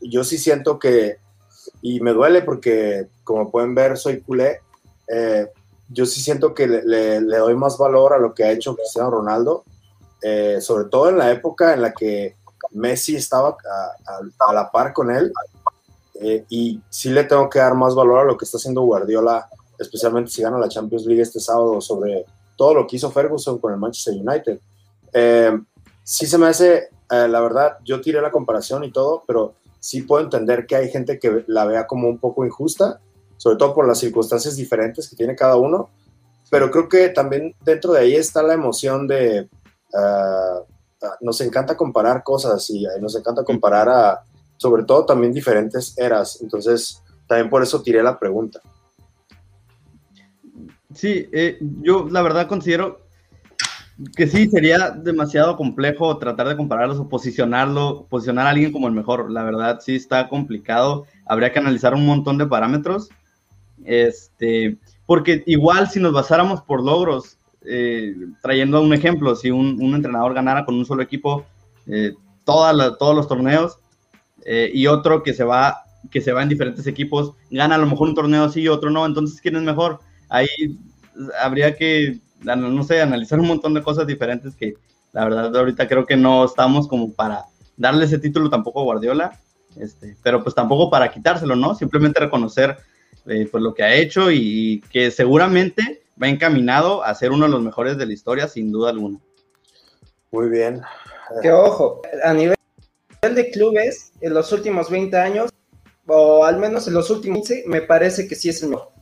[0.00, 1.18] yo sí siento que,
[1.80, 4.60] y me duele porque como pueden ver soy culé,
[5.08, 5.48] eh,
[5.88, 9.64] yo sí siento que le, doy más valor a lo que ha hecho Cristiano Ronaldo,
[10.22, 12.36] eh, sobre todo en la época en la que
[12.70, 13.56] Messi estaba
[14.48, 15.32] a, la par con él,
[16.48, 20.30] y sí le tengo que dar más valor a lo que está haciendo Guardiola, especialmente
[20.30, 22.24] si gana la Champions League este sábado, sobre
[22.56, 24.60] todo lo que hizo Ferguson con el Manchester United.
[26.02, 30.24] sí se me hace, la verdad, yo tiré la comparación y todo, pero sí puedo
[30.24, 33.00] entender que hay gente que la vea como un poco injusta,
[33.36, 35.90] sobre todo por las circunstancias diferentes que tiene cada uno,
[36.50, 39.48] pero creo que también dentro de ahí está la emoción de,
[39.94, 40.60] ah,
[41.20, 44.22] nos encanta comparar cosas y nos encanta comparar a,
[44.56, 48.60] sobre todo también diferentes eras, entonces también por eso tiré la pregunta.
[50.94, 53.04] Sí, eh, yo la verdad considero
[54.16, 58.94] que sí, sería demasiado complejo tratar de compararlos o posicionarlo, posicionar a alguien como el
[58.94, 59.30] mejor.
[59.30, 61.06] La verdad, sí está complicado.
[61.26, 63.08] Habría que analizar un montón de parámetros.
[63.84, 70.34] Este, porque igual si nos basáramos por logros, eh, trayendo un ejemplo, si un, entrenador
[70.34, 71.44] ganara con un solo equipo
[71.86, 72.12] eh,
[72.44, 73.78] todos los torneos
[74.44, 75.80] eh, y otro que se va
[76.10, 78.90] que se va en diferentes equipos, gana a lo mejor un torneo sí y otro
[78.90, 80.00] no, entonces ¿quién es mejor?
[80.34, 80.48] Ahí
[81.40, 84.74] habría que no sé, analizar un montón de cosas diferentes que
[85.12, 87.44] la verdad ahorita creo que no estamos como para
[87.76, 89.40] darle ese título tampoco a Guardiola,
[89.76, 91.74] este, pero pues tampoco para quitárselo, ¿no?
[91.74, 92.76] Simplemente reconocer
[93.26, 97.52] eh, pues lo que ha hecho y, que seguramente va encaminado a ser uno de
[97.52, 99.20] los mejores de la historia, sin duda alguna.
[100.32, 100.82] Muy bien.
[101.42, 102.56] Que ojo, a nivel
[103.22, 105.50] de clubes, en los últimos 20 años,
[106.06, 108.93] o al menos en los últimos 15, me parece que sí es el mejor.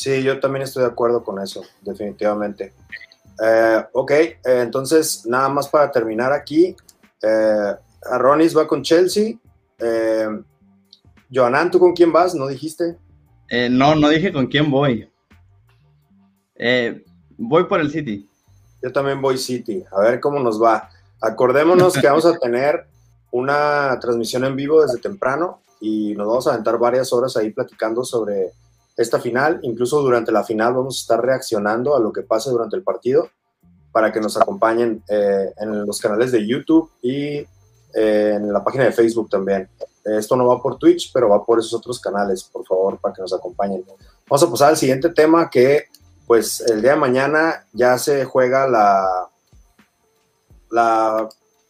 [0.00, 2.72] Sí, yo también estoy de acuerdo con eso, definitivamente.
[3.38, 6.74] Eh, ok, eh, entonces nada más para terminar aquí.
[7.22, 7.74] Eh,
[8.10, 9.34] Aronis va con Chelsea.
[9.78, 10.26] Eh,
[11.70, 12.34] ¿tú con quién vas?
[12.34, 12.96] ¿No dijiste?
[13.68, 15.06] no, no dije con quién voy.
[17.36, 18.26] voy por el City.
[18.82, 19.84] Yo también voy City.
[19.92, 20.88] A ver cómo nos va.
[21.20, 22.86] Acordémonos que vamos a tener
[23.32, 28.02] una transmisión en vivo desde temprano y nos vamos a aventar varias horas ahí platicando
[28.02, 28.54] sobre
[29.00, 29.60] esta final.
[29.62, 33.28] Incluso durante la final vamos a estar reaccionando a lo que pase durante el partido
[33.92, 37.38] para que nos acompañen eh, en los canales de YouTube y
[37.94, 39.68] eh, en la página de Facebook también.
[40.04, 43.22] Esto no va por Twitch, pero va por esos otros canales, por favor, para que
[43.22, 43.84] nos acompañen.
[44.28, 45.86] Vamos a pasar al siguiente tema que,
[46.26, 49.28] pues, el día de mañana ya se juega la,
[50.70, 51.28] la,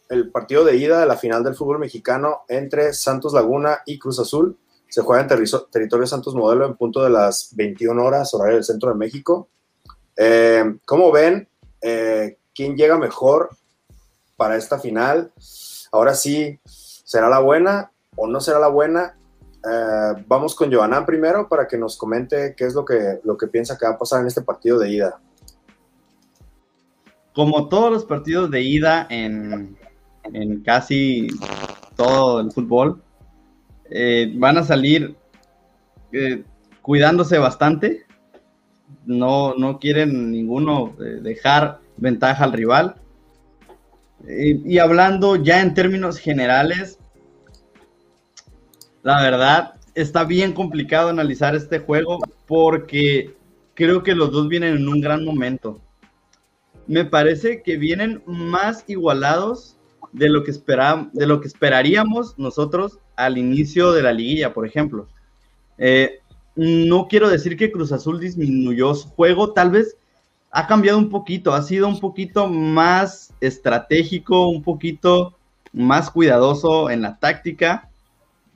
[0.09, 4.19] el partido de ida de la final del fútbol mexicano entre Santos Laguna y Cruz
[4.19, 4.57] Azul
[4.91, 8.89] se juega en territorio Santos Modelo en punto de las 21 horas, horario del centro
[8.89, 9.47] de México.
[10.17, 11.47] Eh, ¿Cómo ven?
[11.79, 13.51] Eh, ¿Quién llega mejor
[14.35, 15.31] para esta final?
[15.93, 19.15] Ahora sí, ¿será la buena o no será la buena?
[19.63, 23.47] Eh, vamos con Johanán primero para que nos comente qué es lo que, lo que
[23.47, 25.21] piensa que va a pasar en este partido de ida.
[27.33, 29.77] Como todos los partidos de ida en,
[30.33, 31.29] en casi
[31.95, 33.01] todo el fútbol,
[33.91, 35.15] eh, van a salir
[36.13, 36.43] eh,
[36.81, 38.05] cuidándose bastante.
[39.05, 42.95] No, no quieren ninguno eh, dejar ventaja al rival.
[44.27, 46.99] y hablando ya en términos generales,
[49.03, 53.35] la verdad está bien complicado analizar este juego porque
[53.73, 55.81] creo que los dos vienen en un gran momento.
[56.87, 59.77] Me parece que vienen más igualados
[60.11, 65.07] de lo que, de lo que esperaríamos nosotros al inicio de la liguilla, por ejemplo.
[65.77, 66.19] Eh,
[66.55, 69.97] no quiero decir que Cruz Azul disminuyó su juego, tal vez
[70.51, 75.37] ha cambiado un poquito, ha sido un poquito más estratégico, un poquito
[75.71, 77.89] más cuidadoso en la táctica,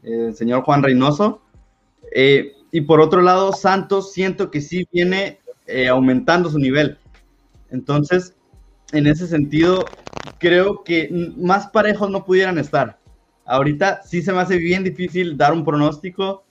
[0.04, 1.42] el señor Juan Reynoso.
[2.14, 6.98] Eh, y por otro lado, Santos siento que sí viene eh, aumentando su nivel.
[7.72, 8.36] Entonces,
[8.92, 9.86] en ese sentido,
[10.38, 13.00] creo que más parejos no pudieran estar.
[13.46, 16.44] Ahorita sí se me hace bien difícil dar un pronóstico.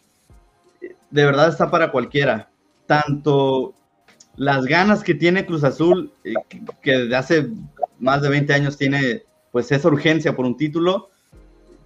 [1.10, 2.48] De verdad está para cualquiera.
[2.86, 3.74] Tanto
[4.36, 6.34] las ganas que tiene Cruz Azul, eh,
[6.82, 7.48] que desde hace
[7.98, 11.10] más de 20 años tiene pues esa urgencia por un título,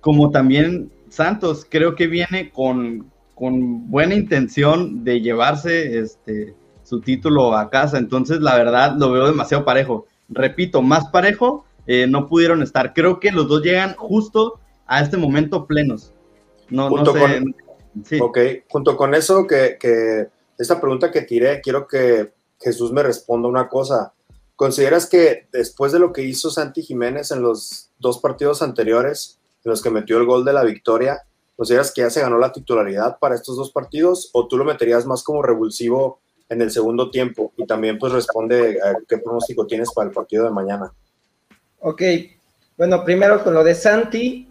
[0.00, 7.54] como también Santos creo que viene con, con buena intención de llevarse este, su título
[7.54, 7.98] a casa.
[7.98, 10.06] Entonces, la verdad, lo veo demasiado parejo.
[10.28, 12.94] Repito, más parejo, eh, no pudieron estar.
[12.94, 16.12] Creo que los dos llegan justo a este momento plenos.
[16.70, 17.54] No, junto Con,
[18.20, 23.48] Ok, junto con eso, que, que esta pregunta que tiré, quiero que Jesús me responda
[23.48, 24.12] una cosa.
[24.56, 29.70] ¿Consideras que después de lo que hizo Santi Jiménez en los dos partidos anteriores, en
[29.70, 31.22] los que metió el gol de la victoria,
[31.56, 35.06] consideras que ya se ganó la titularidad para estos dos partidos o tú lo meterías
[35.06, 37.52] más como revulsivo en el segundo tiempo?
[37.56, 40.92] Y también pues responde a qué pronóstico tienes para el partido de mañana.
[41.80, 42.02] Ok,
[42.76, 44.47] bueno, primero con lo de Santi,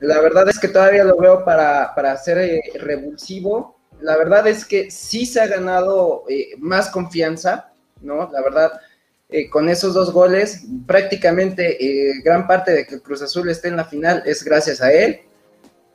[0.00, 3.76] la verdad es que todavía lo veo para, para ser eh, revulsivo.
[4.00, 8.30] La verdad es que sí se ha ganado eh, más confianza, ¿no?
[8.30, 8.80] La verdad,
[9.28, 11.78] eh, con esos dos goles, prácticamente
[12.24, 15.20] gran parte de que el Cruz Azul esté en la final es gracias a él,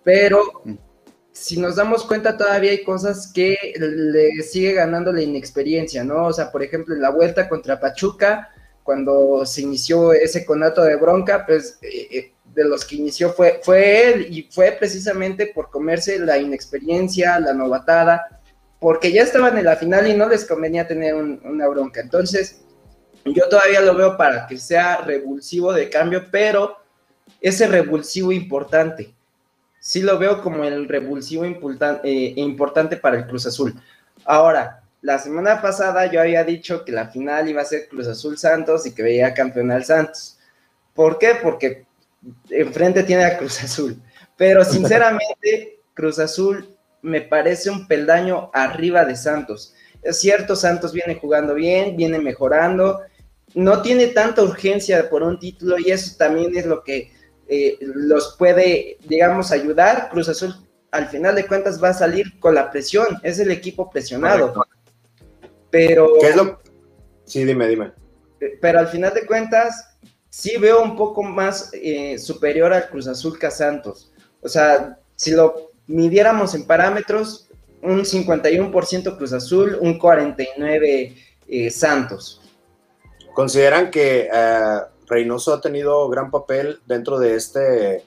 [0.03, 0.73] pero mm.
[1.31, 6.25] si nos damos cuenta todavía hay cosas que le sigue ganando la inexperiencia, ¿no?
[6.25, 8.49] O sea, por ejemplo, en la vuelta contra Pachuca,
[8.83, 11.79] cuando se inició ese conato de bronca, pues
[12.53, 17.53] de los que inició fue, fue él y fue precisamente por comerse la inexperiencia, la
[17.53, 18.41] novatada,
[18.79, 22.01] porque ya estaban en la final y no les convenía tener una bronca.
[22.01, 22.61] Entonces,
[23.25, 26.77] yo todavía lo veo para que sea revulsivo de cambio, pero
[27.41, 29.13] ese revulsivo importante.
[29.79, 33.73] Sí lo veo como el revulsivo eh, importante para el Cruz Azul.
[34.25, 38.37] Ahora, la semana pasada yo había dicho que la final iba a ser Cruz Azul
[38.37, 40.37] Santos y que veía campeón al Santos.
[40.93, 41.37] ¿Por qué?
[41.41, 41.85] Porque
[42.49, 44.01] enfrente tiene a Cruz Azul.
[44.37, 46.67] Pero sinceramente, Cruz Azul
[47.01, 49.73] me parece un peldaño arriba de Santos.
[50.01, 53.01] Es cierto, Santos viene jugando bien, viene mejorando,
[53.55, 57.11] no tiene tanta urgencia por un título y eso también es lo que
[57.47, 60.09] eh, los puede, digamos, ayudar.
[60.09, 60.55] Cruz Azul
[60.91, 64.53] al final de cuentas va a salir con la presión, es el equipo presionado.
[65.69, 66.13] Pero.
[66.19, 66.59] ¿Qué es lo.?
[67.25, 67.91] Sí, dime, dime.
[68.61, 69.92] Pero al final de cuentas,
[70.33, 74.11] sí veo un poco más eh, superior al Cruz Azul que a Santos.
[74.41, 77.49] O sea, si lo midiéramos en parámetros,
[77.83, 81.15] un 51% Cruz Azul, un 49%
[81.47, 82.41] eh, Santos.
[83.35, 84.27] ¿Consideran que
[85.05, 88.03] Reynoso ha tenido gran papel dentro de este,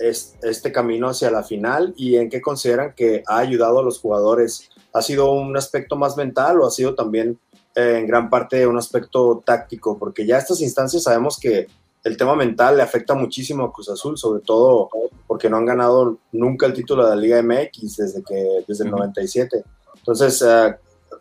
[0.00, 4.68] este camino hacia la final y en qué consideran que ha ayudado a los jugadores
[4.92, 7.38] ha sido un aspecto más mental o ha sido también
[7.74, 11.66] eh, en gran parte un aspecto táctico, porque ya estas instancias sabemos que
[12.04, 14.90] el tema mental le afecta muchísimo a Cruz Azul, sobre todo
[15.26, 18.90] porque no han ganado nunca el título de la Liga MX desde, que, desde el
[18.90, 19.64] 97.
[19.96, 20.74] Entonces, eh,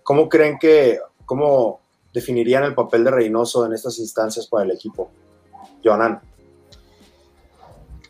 [0.04, 1.82] ¿cómo creen que, cómo
[2.14, 5.12] definirían el papel de Reynoso en estas instancias para el equipo?
[5.84, 6.20] Jonan.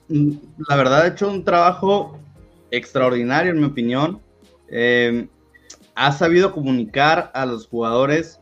[0.08, 0.32] Mm,
[0.68, 2.18] la verdad, ha hecho un trabajo
[2.72, 4.22] extraordinario, en mi opinión.
[4.70, 5.28] Eh,
[5.96, 8.40] ha sabido comunicar a los jugadores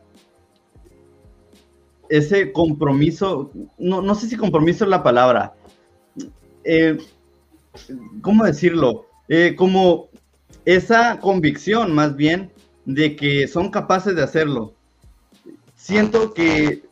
[2.08, 5.54] ese compromiso, no, sé si compromiso es la palabra,
[6.64, 6.98] eh,
[8.20, 9.06] ¿cómo decirlo?
[9.28, 10.08] Eh, como
[10.64, 12.50] esa convicción más bien
[12.84, 14.74] de que son capaces de hacerlo.
[15.76, 16.82] Siento que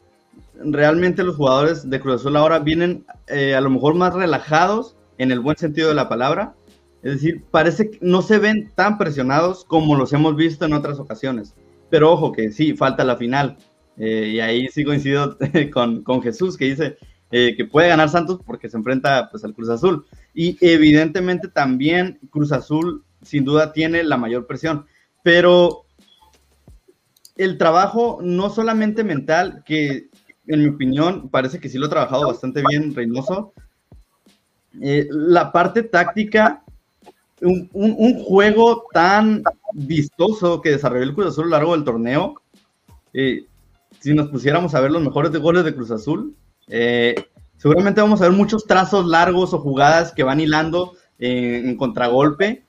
[0.54, 5.32] realmente los jugadores de Cruz Azul ahora vienen eh, a lo mejor más relajados en
[5.32, 6.54] el buen sentido de la palabra,
[7.02, 10.98] es decir, parece que no se ven tan presionados como los hemos visto en otras
[10.98, 11.54] ocasiones.
[11.90, 13.56] Pero ojo que sí, falta la final.
[13.96, 15.36] Eh, y ahí sí coincido
[15.72, 16.98] con, con Jesús, que dice
[17.30, 20.06] eh, que puede ganar Santos porque se enfrenta pues, al Cruz Azul.
[20.34, 24.86] Y evidentemente también Cruz Azul sin duda tiene la mayor presión.
[25.22, 25.84] Pero
[27.36, 30.08] el trabajo no solamente mental, que
[30.46, 33.52] en mi opinión, parece que sí lo ha trabajado bastante bien Reynoso.
[34.80, 36.64] Eh, la parte táctica,
[37.40, 42.34] un, juego tan vistoso que desarrolló el Cruz Azul a lo largo del torneo.
[43.12, 43.44] Eh,
[44.00, 46.34] si nos pusiéramos a ver los mejores goles de Cruz Azul,
[46.68, 47.14] eh,
[47.56, 52.62] seguramente vamos a ver muchos trazos largos o jugadas que van hilando en contragolpe,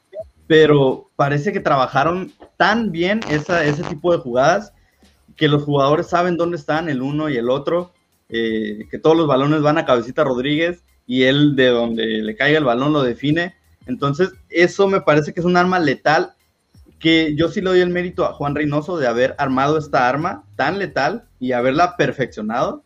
[0.47, 4.73] pero parece que trabajaron tan bien ese tipo de jugadas
[5.39, 7.93] que los jugadores saben dónde están el uno y el otro,
[8.27, 12.57] eh, que todos los balones van a Cabecita Rodríguez y él de donde le caiga
[12.57, 13.55] el balón lo define.
[13.89, 16.35] Entonces, eso me parece que es un arma letal
[16.99, 20.43] que yo sí le doy el mérito a Juan Reynoso de haber armado esta arma
[20.55, 22.83] tan letal y haberla perfeccionado,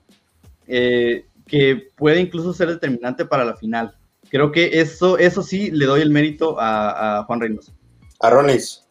[0.68, 3.98] eh, que puede incluso ser determinante para la final.
[4.30, 7.74] Creo que eso, eso sí le doy el mérito a, Juan Reynoso.
[8.22, 8.86] A Ronis.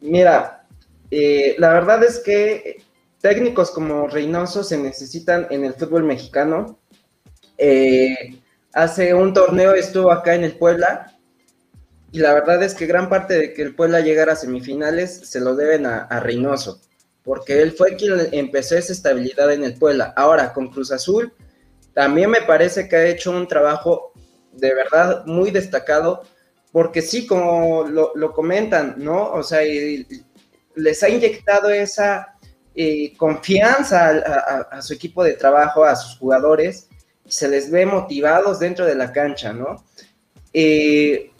[0.00, 0.66] Mira,
[1.12, 2.82] eh, la verdad es que
[3.20, 6.80] técnicos como Reynoso se necesitan en el fútbol mexicano.
[7.56, 8.40] Eh,
[8.72, 11.19] hace un torneo estuvo acá en el Puebla
[12.12, 15.40] y la verdad es que gran parte de que el Puebla llegara a semifinales se
[15.40, 16.80] lo deben a, a Reynoso,
[17.22, 20.12] porque él fue quien empezó esa estabilidad en el Puebla.
[20.16, 21.32] Ahora, con Cruz Azul,
[21.94, 24.12] también me parece que ha hecho un trabajo
[24.52, 26.22] de verdad muy destacado,
[26.72, 29.32] porque sí, como lo, comentan, ¿no?
[29.32, 29.60] O sea,
[30.74, 32.38] les ha inyectado esa
[32.74, 34.08] eh, confianza
[34.70, 36.88] a, su equipo de trabajo, a sus jugadores,
[37.26, 39.84] se les ve motivados dentro de la cancha, ¿no?
[40.52, 41.30] Eh,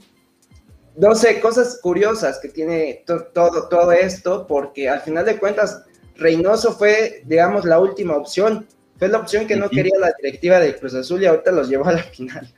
[1.01, 5.83] no sé, cosas curiosas que tiene todo, todo esto, porque al final de cuentas,
[6.15, 8.67] Reynoso fue, digamos, la última opción.
[8.99, 11.87] Fue la opción que no quería la directiva de Cruz Azul y ahorita los llevó
[11.87, 12.53] a la final.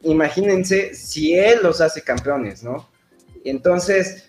[0.00, 2.88] Imagínense si él los hace campeones, ¿no?
[3.44, 4.28] Entonces,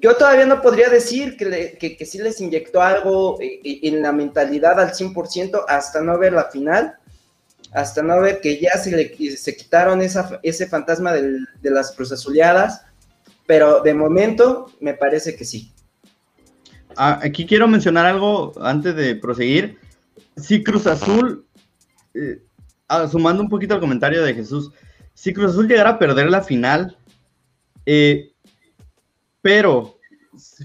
[0.00, 4.12] yo todavía no podría decir que, que, sí les inyectó algo eh, eh, en la
[4.12, 6.96] mentalidad al 100% hasta no ver la final,
[7.72, 12.12] hasta no ver que ya se, le, se quitaron esa, ese fantasma de las Cruz
[12.12, 12.82] Azuleadas,
[13.46, 15.72] pero de momento me parece que sí.
[16.96, 19.78] Ah, aquí quiero mencionar algo antes de proseguir.
[20.36, 21.46] Si Cruz Azul,
[22.14, 22.42] eh,
[22.88, 24.72] ah, sumando un poquito al comentario de Jesús,
[25.14, 26.96] si Cruz Azul llegara a perder la final,
[27.86, 28.32] eh,
[29.42, 29.98] pero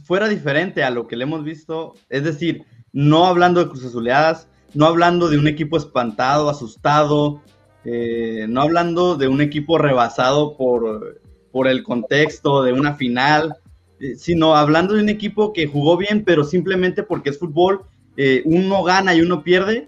[0.06, 4.48] fuera diferente a lo que le hemos visto, es decir, no hablando de Cruz Azuleadas,
[4.74, 7.42] no hablando de un equipo espantado, asustado,
[7.86, 11.22] eh, no hablando de un equipo rebasado por,
[11.52, 13.58] por el contexto de una final,
[14.00, 17.82] eh, sino hablando de un equipo que jugó bien, pero simplemente porque es fútbol,
[18.16, 19.88] eh, uno gana y uno pierde,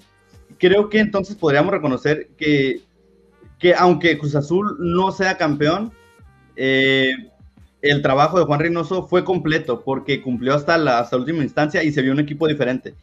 [0.58, 2.82] creo que entonces podríamos reconocer que,
[3.60, 5.92] que aunque Cruz Azul no sea campeón,
[6.58, 11.92] el trabajo de Juan Reynoso fue completo porque cumplió hasta la, hasta última instancia y
[11.92, 12.94] se vio un equipo diferente.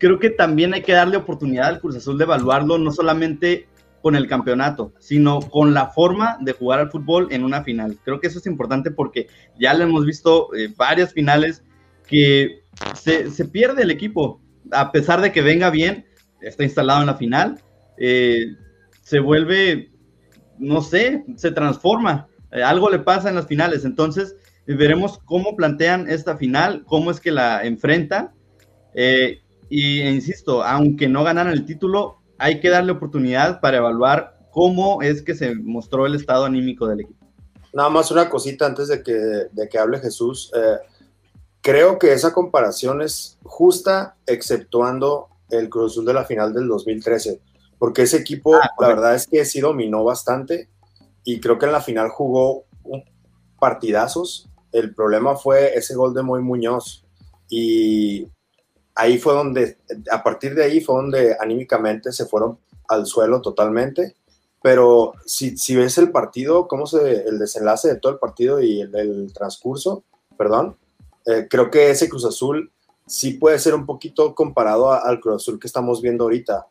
[0.00, 3.68] Creo que también hay que darle oportunidad al Cruz Azul de evaluarlo no solamente
[4.02, 7.98] con el campeonato, sino con la forma de jugar al fútbol en una final.
[8.02, 9.28] Creo que eso es importante porque
[9.58, 11.62] ya lo hemos visto eh, varias finales
[12.08, 12.62] que
[12.94, 14.40] se, se, pierde el equipo,
[14.72, 16.06] a pesar de que venga bien,
[16.40, 17.60] está instalado en la final,
[17.98, 18.56] eh,
[19.02, 19.90] se vuelve,
[20.58, 24.36] no sé, se transforma eh, algo le pasa en las finales, entonces
[24.66, 28.32] eh, veremos cómo plantean esta final, cómo es que la enfrenta.
[29.70, 35.02] Eh, y insisto, aunque no ganaran el título, hay que darle oportunidad para evaluar cómo
[35.02, 37.26] es que se mostró el estado anímico del equipo.
[37.72, 40.50] Nada más una cosita antes de que, de que hable Jesús.
[41.60, 47.40] creo que esa comparación es justa, exceptuando el Cruz Azul de la final del 2013,
[47.78, 50.68] porque ese equipo, ah, la verdad es que sí dominó bastante
[51.24, 52.64] y creo que en la final jugó
[53.58, 54.48] partidazos.
[54.72, 57.04] El problema fue ese gol de Moy Muñoz
[57.48, 58.28] y
[58.94, 59.76] ahí fue donde,
[60.10, 64.14] a partir de ahí fue donde anímicamente se fueron al suelo totalmente.
[64.62, 68.82] Pero si, si ves el partido, cómo se, el desenlace de todo el partido y
[68.82, 70.04] el, transcurso,
[70.36, 70.76] perdón,
[71.24, 72.70] eh, creo que ese Cruz Azul
[73.06, 76.66] sí puede ser un poquito comparado al Cruz Azul que estamos viendo ahorita.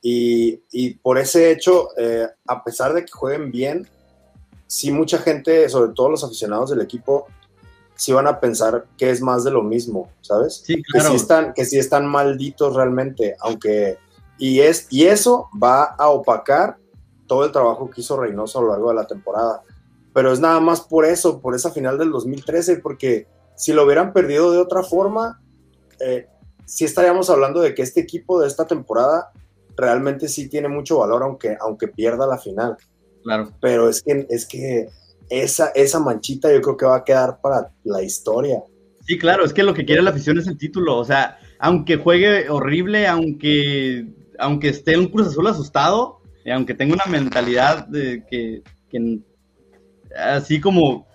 [0.00, 3.86] Y, y por ese hecho, eh, a pesar de que jueguen bien,
[4.66, 7.26] sí mucha gente, sobre todo los aficionados del equipo,
[7.96, 10.62] sí van a pensar que es más de lo mismo, ¿sabes?
[10.64, 11.10] Sí, claro.
[11.10, 13.98] Que sí están, que sí están malditos realmente, aunque...
[14.36, 16.76] Y, es, y eso va a opacar
[17.26, 19.62] todo el trabajo que hizo Reynoso a lo largo de la temporada.
[20.12, 24.12] Pero es nada más por eso, por esa final del 2013, porque si lo hubieran
[24.12, 25.40] perdido de otra forma,
[26.00, 26.28] eh,
[26.64, 29.30] sí estaríamos hablando de que este equipo de esta temporada
[29.76, 32.76] realmente sí tiene mucho valor, aunque, aunque pierda la final.
[33.22, 33.50] Claro.
[33.60, 34.88] Pero es que, es que
[35.42, 38.62] esa, esa manchita yo creo que va a quedar para la historia.
[39.06, 40.96] Sí, claro, es que lo que quiere la afición es el título.
[40.96, 44.06] O sea, aunque juegue horrible, aunque,
[44.38, 46.22] aunque esté un Cruz Azul asustado,
[46.52, 48.62] aunque tenga una mentalidad de que,
[50.16, 51.06] así como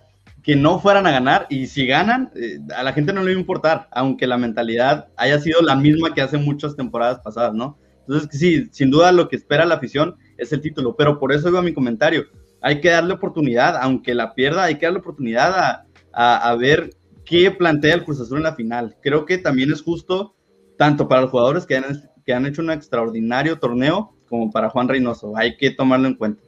[0.43, 3.37] que no fueran a ganar y si ganan, eh, a la gente no le va
[3.37, 7.77] a importar, aunque la mentalidad haya sido la misma que hace muchas temporadas pasadas, ¿no?
[8.07, 11.49] Entonces, sí, sin duda lo que espera la afición es el título, pero por eso
[11.49, 12.25] iba mi comentario.
[12.61, 16.89] Hay que darle oportunidad, aunque la pierda, hay que darle oportunidad a, ver
[17.25, 18.97] qué plantea el Cruz Azul en la final.
[19.01, 20.35] Creo que también es justo,
[20.77, 24.87] tanto para los jugadores que han, que han hecho un extraordinario torneo, como para Juan
[24.87, 25.35] Reynoso.
[25.35, 26.43] Hay que tomarlo en cuenta.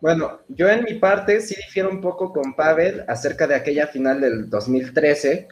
[0.00, 4.20] Bueno, yo en mi parte sí difiero un poco con Pavel acerca de aquella final
[4.20, 5.46] del 2013,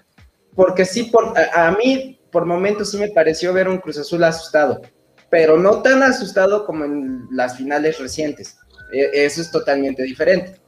[0.56, 4.82] porque sí, por, a, mí por momentos sí me pareció ver un Cruz Azul asustado,
[5.30, 8.58] pero no tan asustado como en las finales recientes.
[8.92, 10.60] E, eso es totalmente diferente.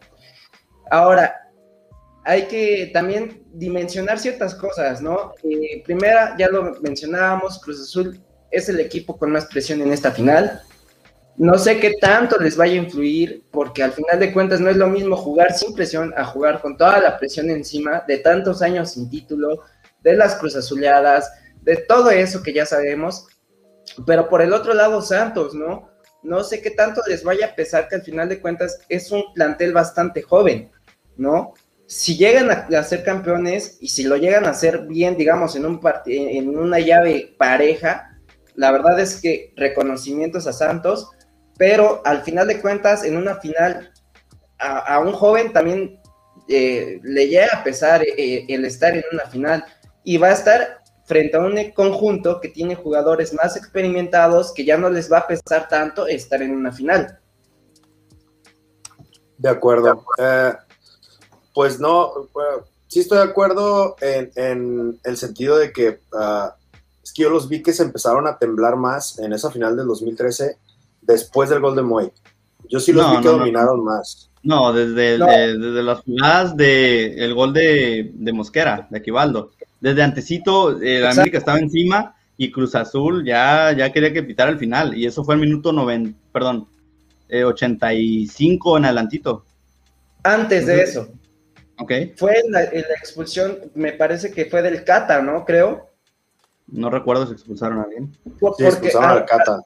[0.91, 1.43] Ahora,
[2.25, 5.35] hay que también dimensionar ciertas cosas, ¿no?
[5.43, 8.21] Eh, primera, ya lo mencionábamos, Cruz Azul
[8.51, 10.63] es el equipo con más presión en esta final.
[11.37, 14.77] No sé qué tanto les vaya a influir, porque al final de cuentas no es
[14.77, 18.93] lo mismo jugar sin presión a jugar con toda la presión encima de tantos años
[18.93, 19.63] sin título,
[20.03, 23.27] de las cruzazuleadas, de todo eso que ya sabemos.
[24.07, 25.92] Pero por el otro lado, Santos, ¿no?
[26.23, 29.25] No sé qué tanto les vaya a pesar que al final de cuentas es un
[29.35, 30.71] plantel bastante joven,
[31.17, 31.55] ¿no?
[31.87, 35.81] Si llegan a, ser campeones y si lo llegan a hacer bien, digamos, en, un
[36.07, 38.19] en una llave pareja,
[38.55, 41.11] la verdad es que reconocimientos a Santos,
[41.59, 43.93] pero al final de cuentas, en una final,
[44.59, 46.01] a, un joven también
[46.49, 49.65] eh, le llega a pesar eh, el estar en una final
[50.05, 54.79] y va a estar frente a un conjunto que tiene jugadores más experimentados que ya
[54.79, 57.19] no les va a pesar tanto estar en una final.
[59.39, 60.05] De acuerdo.
[60.19, 60.53] Eh,
[61.55, 62.13] pues no,
[62.87, 66.55] sí estoy de acuerdo en, el sentido de que ah,
[67.03, 69.87] es que yo los vi que se empezaron a temblar más en esa final del
[69.87, 70.57] 2013
[71.01, 72.13] después del gol de Moy.
[72.69, 74.31] Yo sí los vi que dominaron más.
[74.43, 79.53] No, desde, desde las jugadas del el gol de, Mosquera, de Aquivaldo.
[79.83, 84.59] Desde antecito, el América estaba encima y Cruz Azul ya, ya quería que pitara el
[84.59, 84.97] final.
[84.97, 86.69] Y eso fue el minuto 90, perdón,
[87.29, 89.45] 85 eh, en adelantito.
[90.23, 91.09] Antes de eso.
[91.81, 91.93] Ok.
[92.17, 95.45] Fue la, la expulsión, me parece que fue del Cata, ¿no?
[95.45, 95.91] Creo.
[96.69, 98.17] No recuerdo si expulsaron a alguien.
[98.39, 99.59] porque expulsaron Cata.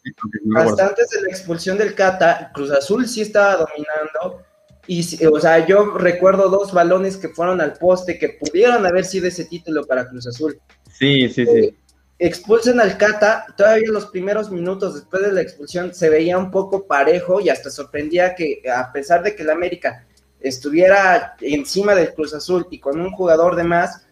[0.57, 4.43] hasta antes de la expulsión del Cata, Cruz Azul sí estaba dominando.
[4.87, 9.27] Y, o sea, yo recuerdo dos balones que fueron al poste que pudieron haber sido
[9.27, 10.61] ese título para Cruz Azul.
[10.93, 11.59] Sí, sí, sí.
[11.59, 11.75] Eh,
[12.19, 16.87] expulsan al Cata, todavía los primeros minutos después de la expulsión se veía un poco
[16.87, 20.07] parejo y hasta sorprendía que a pesar de que el América
[20.41, 24.07] estuviera encima del Cruz Azul y con un jugador de más,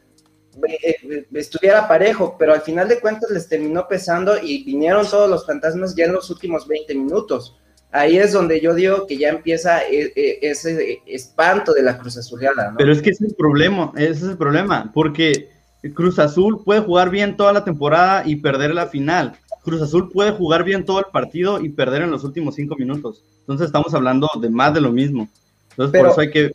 [0.83, 5.47] eh, estuviera parejo, pero al final de cuentas les terminó pesando y vinieron todos los
[5.47, 7.57] fantasmas ya en los últimos 20 minutos.
[7.95, 12.17] Ahí es donde yo digo que ya empieza eh, eh, ese espanto de la Cruz
[12.17, 12.73] Azuleada.
[12.73, 12.77] ¿no?
[12.77, 15.49] Pero es que ese es el problema, ese es el problema, porque
[15.95, 19.39] Cruz Azul puede jugar bien toda la temporada y perder la final.
[19.63, 23.23] Cruz Azul puede jugar bien todo el partido y perder en los últimos cinco minutos.
[23.39, 25.29] Entonces estamos hablando de más de lo mismo.
[25.71, 26.53] Entonces por eso hay que...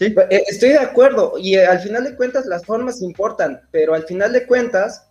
[0.00, 4.32] Eh, estoy de acuerdo, y al final de cuentas las formas importan, pero al final
[4.32, 5.06] de cuentas,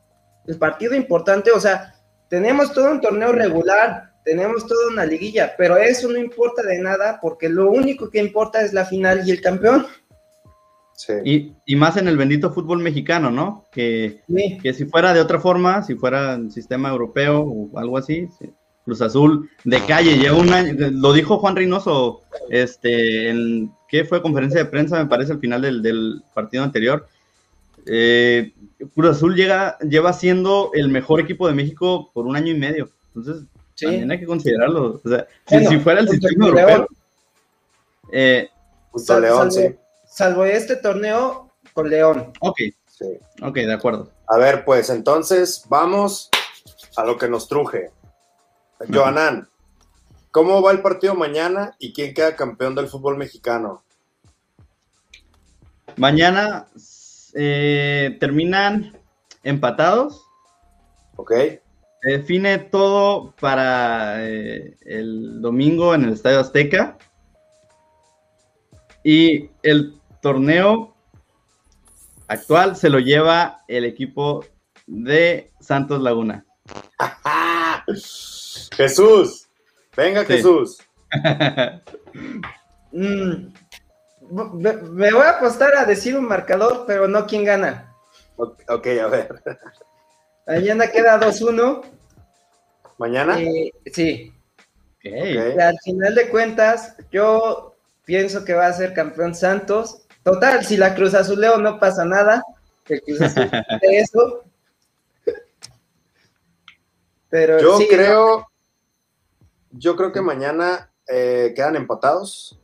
[0.46, 1.96] el partido importante, o sea,
[2.30, 7.20] tenemos todo un torneo regular, tenemos toda una liguilla, pero eso no importa de nada
[7.22, 9.86] porque lo único que importa es la final y el campeón.
[10.98, 11.54] Sí.
[11.66, 13.66] Y, más en el bendito fútbol mexicano, ¿no?
[13.72, 14.22] Que,
[14.62, 18.28] que si fuera de otra forma, si fuera un sistema europeo o algo así,
[18.86, 24.22] Cruz Azul de calle, lleva un año, lo dijo Juan Reynoso, este, en, ¿qué fue
[24.22, 24.98] conferencia de prensa?
[24.98, 27.08] Me parece al final del, partido anterior.
[27.88, 28.54] Eh,
[28.96, 32.90] Cruz Azul llega, lleva siendo el mejor equipo de México por un año y medio.
[33.14, 33.46] Entonces,
[33.80, 35.02] también hay que considerarlo.
[35.04, 36.88] O sea, si, fuera el sistema europeo.
[38.12, 38.50] Eh,
[39.20, 42.32] León, salvo, salvo, este torneo con León.
[42.40, 42.60] Ok.
[43.42, 44.12] Ok, de acuerdo.
[44.28, 46.30] A ver, pues entonces vamos
[46.96, 47.92] a lo que nos truje.
[48.92, 49.50] Joanán,
[50.32, 53.84] ¿cómo va el partido mañana y quién queda campeón del fútbol mexicano?
[55.98, 56.68] Mañana
[57.34, 58.98] eh, terminan
[59.44, 60.26] empatados.
[61.16, 61.32] Ok.
[62.12, 66.98] Define todo para eh, el domingo en el Estadio Azteca.
[69.04, 70.96] Y el torneo
[72.28, 74.46] actual se lo lleva el equipo
[74.88, 76.46] de Santos Laguna.
[78.76, 79.48] Jesús,
[79.96, 80.80] venga Jesús.
[82.98, 83.52] Mm,
[84.54, 87.94] me, voy a apostar a decir un marcador, pero no quién gana.
[88.38, 89.44] Ok, a ver.
[90.48, 91.84] Mañana queda 2-1.
[92.98, 93.42] ¿Mañana?
[93.42, 94.32] Eh, sí.
[95.00, 95.58] Okay.
[95.60, 97.76] Al final de cuentas, yo
[98.06, 100.04] pienso que va a ser campeón Santos.
[100.24, 102.44] Total, si la Cruz Azuleo no pasa nada,
[102.88, 103.50] el Cruz Azul
[103.82, 104.44] de eso.
[107.30, 108.48] Pero yo creo,
[109.72, 112.60] yo creo que mañana eh, quedan empatados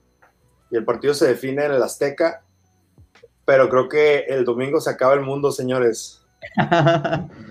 [0.69, 2.43] y el partido se define en el Azteca,
[3.43, 6.23] pero creo que el domingo se acaba el mundo, señores.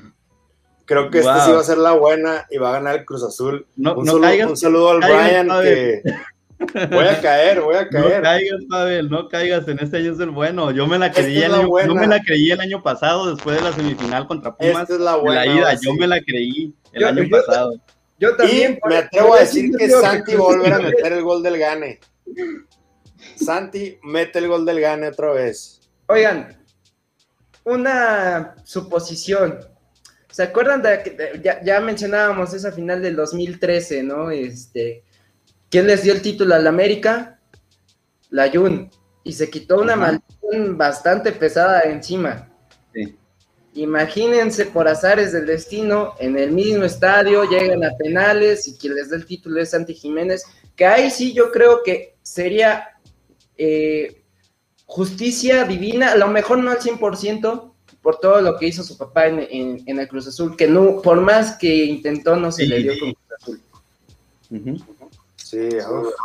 [0.91, 3.23] Creo que esta sí va a ser la buena y va a ganar el Cruz
[3.23, 3.65] Azul.
[3.77, 6.03] un, saludo, al Brian que
[6.91, 8.17] voy a caer, voy a caer.
[8.17, 10.73] No caigas, Pavel, no caigas, en este año es el bueno.
[10.73, 13.63] Yo me la creí, el año, yo me la creí el año pasado después de
[13.63, 14.83] la semifinal contra Pumas.
[14.83, 15.45] Esta es la buena.
[15.45, 17.75] La ida, yo me la creí el año pasado.
[18.19, 18.81] Yo también.
[18.85, 22.01] Y me atrevo a decir que Santi volverá a meter el gol del gane.
[23.37, 25.83] Santi mete el gol del gane otra vez.
[26.09, 26.61] Oigan,
[27.63, 29.70] una suposición.
[30.31, 34.31] ¿Se acuerdan de, ya, ya, mencionábamos esa final del 2013, ¿no?
[34.31, 35.03] Este,
[35.69, 37.41] ¿quién les dio el título al América?
[38.31, 38.91] La Jun.
[39.25, 42.49] Y se quitó una maldición bastante pesada encima.
[42.95, 43.17] Sí.
[43.75, 49.11] Imagínense por azares del destino, en el mismo estadio, llegan a penales y quien les
[49.11, 52.89] da el título es Santi Jiménez, que ahí sí yo creo que sería
[53.57, 54.25] eh,
[54.87, 57.70] justicia divina, a lo mejor no al 100%,
[58.03, 61.57] por todo lo que hizo su papá en, el Cruz Azul, que no, por más
[61.59, 64.85] que intentó, no se le dio con Cruz Azul.
[65.37, 65.69] Sí,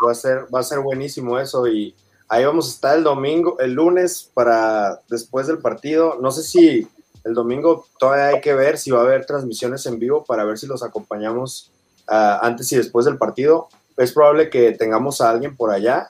[0.05, 1.95] va, a ser, va a ser buenísimo eso y
[2.27, 6.17] ahí vamos a estar el domingo, el lunes para después del partido.
[6.21, 6.87] No sé si
[7.23, 10.57] el domingo todavía hay que ver si va a haber transmisiones en vivo para ver
[10.57, 11.71] si los acompañamos
[12.07, 13.67] ah, antes y después del partido.
[13.97, 16.09] Es probable que tengamos a alguien por allá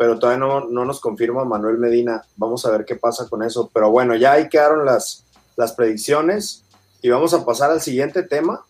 [0.00, 2.24] pero todavía no, nos confirma Manuel Medina.
[2.36, 3.70] Vamos a ver qué pasa con eso.
[3.70, 5.26] Pero bueno, ya ahí quedaron las,
[5.56, 6.64] las predicciones
[7.02, 8.64] y vamos a pasar al siguiente tema.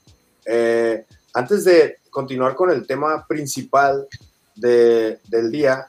[0.45, 4.09] Eh, antes de continuar con el tema principal
[4.57, 5.87] del día,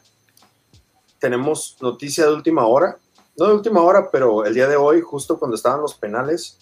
[1.18, 3.00] tenemos noticia de última hora.
[3.36, 6.60] No de última hora, pero el día de hoy, justo cuando estaban los penales,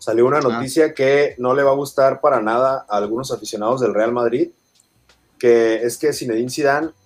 [0.00, 3.94] salió una noticia que no le va a gustar para nada a algunos aficionados del
[3.94, 4.50] Real Madrid,
[5.38, 6.99] que es que Zinedine Zidane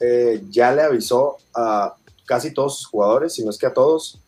[0.00, 1.94] eh, ya le avisó a
[2.26, 4.18] casi todos sus jugadores, si no es que a todos,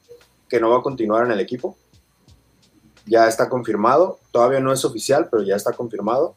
[0.49, 1.77] que no va a continuar en el equipo.
[3.07, 6.35] Ya está confirmado, todavía no es oficial, pero ya está confirmado.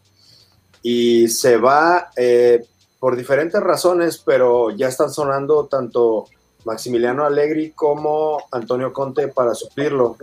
[0.82, 2.66] Y se va eh,
[3.00, 6.26] por diferentes razones, pero ya están sonando tanto
[6.64, 10.18] Maximiliano Allegri como Antonio Conte para suplirlo.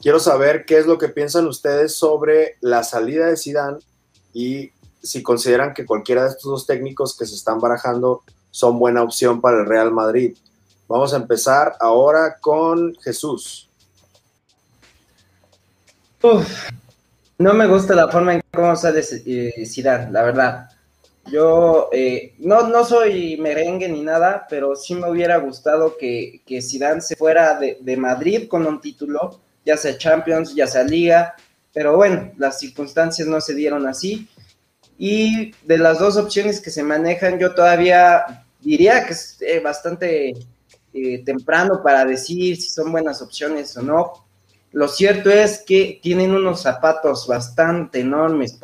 [0.00, 3.78] Quiero saber qué es lo que piensan ustedes sobre la salida de Zidane
[4.32, 8.22] y si consideran que cualquiera de estos dos técnicos que se están barajando
[8.52, 10.36] son buena opción para el Real Madrid.
[10.86, 13.68] Vamos a empezar ahora con Jesús.
[17.38, 20.68] no me gusta la forma en cómo sale eh, Zidane, la verdad.
[21.30, 26.60] Yo eh, no, no soy merengue ni nada, pero sí me hubiera gustado que, que
[26.60, 31.34] Zidane se fuera de, de Madrid con un título, ya sea Champions, ya sea Liga,
[31.72, 34.28] pero bueno, las circunstancias no se dieron así.
[34.98, 40.34] Y de las dos opciones que se manejan, yo todavía diría que es eh, bastante
[40.94, 44.12] eh, temprano para decir si son buenas opciones o no.
[44.72, 48.58] Lo cierto es que tienen unos zapatos bastante enormes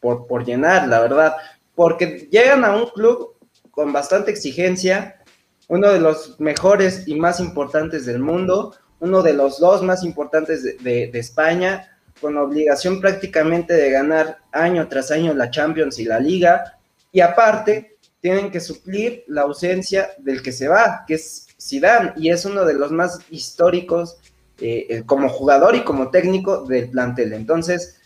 [0.00, 1.36] por, por llenar, la verdad,
[1.74, 3.34] porque llegan a un club
[3.70, 5.22] con bastante exigencia,
[5.68, 10.82] uno de los mejores y más importantes del mundo, uno de los dos más importantes
[10.82, 16.78] de España, con obligación prácticamente de ganar año tras año la Champions y la Liga,
[17.12, 22.30] y aparte tienen que suplir la ausencia del que se va, que es Zidane, y
[22.30, 24.18] es uno de los más históricos
[24.58, 27.32] eh, eh, como jugador y como técnico del plantel.
[27.34, 28.00] Entonces,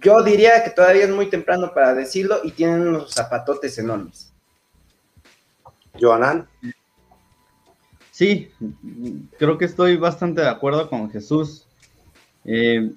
[0.00, 4.32] yo diría que todavía es muy temprano para decirlo y tienen unos zapatotes enormes.
[6.00, 6.48] Joanan.
[8.12, 8.50] Sí,
[9.38, 11.66] creo que estoy bastante de acuerdo con Jesús.
[12.44, 12.90] Eh,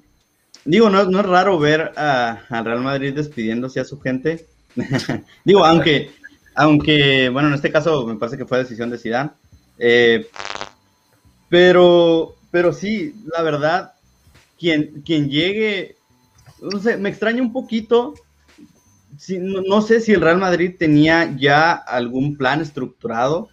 [0.66, 4.48] Digo, no, no es raro ver a, Real Madrid despidiéndose a su gente.
[5.46, 6.12] Digo, aunque,
[6.56, 9.32] aunque, bueno, en este caso me parece que fue decisión de Zidane.
[9.80, 10.28] Eh,
[11.50, 13.94] pero, pero sí, la verdad,
[14.60, 15.98] quien, quien llegue,
[16.62, 18.14] no sé, me extraña un poquito.
[19.40, 23.50] No, sé si el Real Madrid tenía ya algún plan estructurado,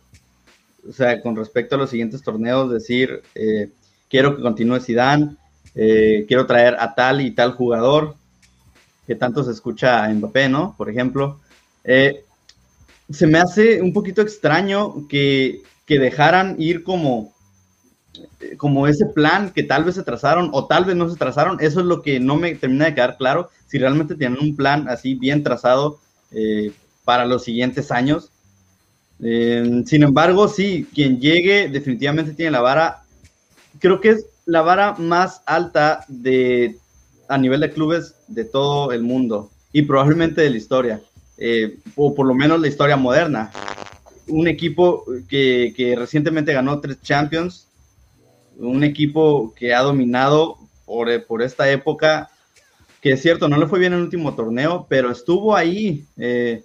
[0.88, 3.70] o sea, con respecto a los siguientes torneos, decir, eh,
[4.08, 5.36] quiero que continúe Zidane,
[5.78, 8.16] eh, quiero traer a tal y tal jugador,
[9.06, 10.74] que tanto se escucha a Mbappé, ¿no?
[10.76, 11.40] Por ejemplo.
[11.84, 12.24] Eh,
[13.10, 17.32] se me hace un poquito extraño que, dejaran ir como,
[18.58, 21.80] como ese plan que tal vez se trazaron o tal vez no se trazaron, eso
[21.80, 25.14] es lo que no me termina de quedar claro, si realmente tienen un plan así
[25.14, 25.98] bien trazado
[26.32, 26.72] eh,
[27.04, 28.30] para los siguientes años.
[29.20, 33.02] Eh, sin embargo, sí, quien llegue definitivamente tiene la vara,
[33.78, 36.78] creo que es la vara más alta de,
[37.28, 41.02] a nivel de clubes de todo el mundo y probablemente de la historia,
[41.36, 43.52] eh, o por lo menos la historia moderna.
[44.26, 47.68] Un equipo que, que recientemente ganó tres Champions,
[48.56, 52.30] un equipo que ha dominado por, por, esta época,
[53.02, 56.64] que es cierto, no le fue bien en el último torneo, pero estuvo ahí eh,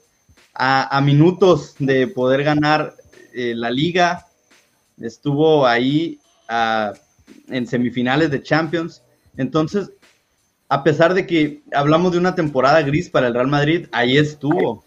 [0.53, 2.95] a, a, minutos de poder ganar
[3.33, 4.25] eh, la liga,
[5.01, 6.93] estuvo ahí a,
[7.49, 9.03] en semifinales de Champions.
[9.37, 9.91] Entonces,
[10.69, 14.83] a pesar de que hablamos de una temporada gris para el Real Madrid, ahí estuvo,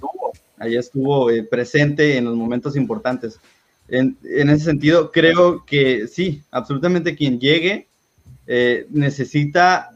[0.59, 3.39] ahí estuvo eh, presente en los momentos importantes.
[3.89, 7.89] En, ese sentido, creo que sí, absolutamente quien llegue
[8.47, 9.91] eh, necesita.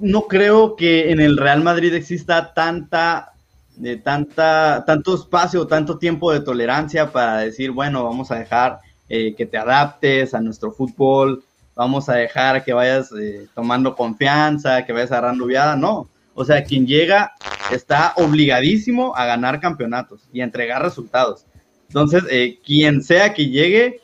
[0.00, 3.32] No creo que en el Real Madrid exista tanta,
[3.76, 8.80] de tanta, tanto espacio, tanto tiempo de tolerancia para decir, bueno, vamos a dejar
[9.14, 11.44] eh, que te adaptes a nuestro fútbol,
[11.74, 15.76] vamos a dejar que vayas eh, tomando confianza, que vayas agarrando viada.
[15.76, 17.34] No, o sea, quien llega
[17.70, 21.44] está obligadísimo a ganar campeonatos y a entregar resultados.
[21.88, 24.00] Entonces, eh, quien sea que llegue,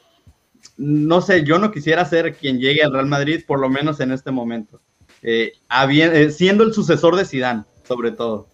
[0.76, 4.12] no sé, yo no quisiera ser quien llegue al Real Madrid, por lo menos en
[4.12, 4.78] este momento.
[5.22, 8.46] Siendo el sucesor de Zidane, sobre todo.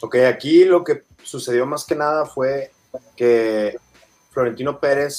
[0.00, 2.70] Ok, aquí lo que sucedió más que nada fue
[3.16, 3.76] que
[4.36, 5.18] Florentino Pérez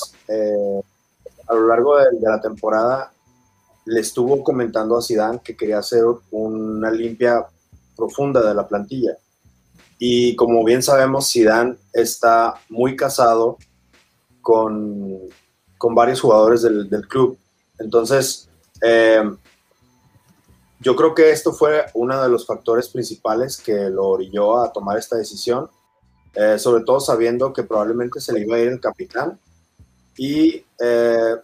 [1.47, 3.11] a lo largo de, la temporada
[3.85, 7.43] le estuvo comentando a Zidane que quería hacer una limpia
[7.95, 9.17] profunda de la plantilla.
[9.97, 13.57] Y como bien sabemos, Zidane está muy casado
[14.43, 15.17] con,
[15.79, 17.39] con varios jugadores del, del club.
[17.79, 18.47] Entonces,
[18.83, 19.23] eh,
[20.79, 24.99] yo creo que esto fue uno de los factores principales que lo orilló a tomar
[24.99, 25.71] esta decisión,
[26.39, 29.39] eh, sobre todo sabiendo que probablemente se le iba a ir el capitán.
[30.15, 31.35] Y eh,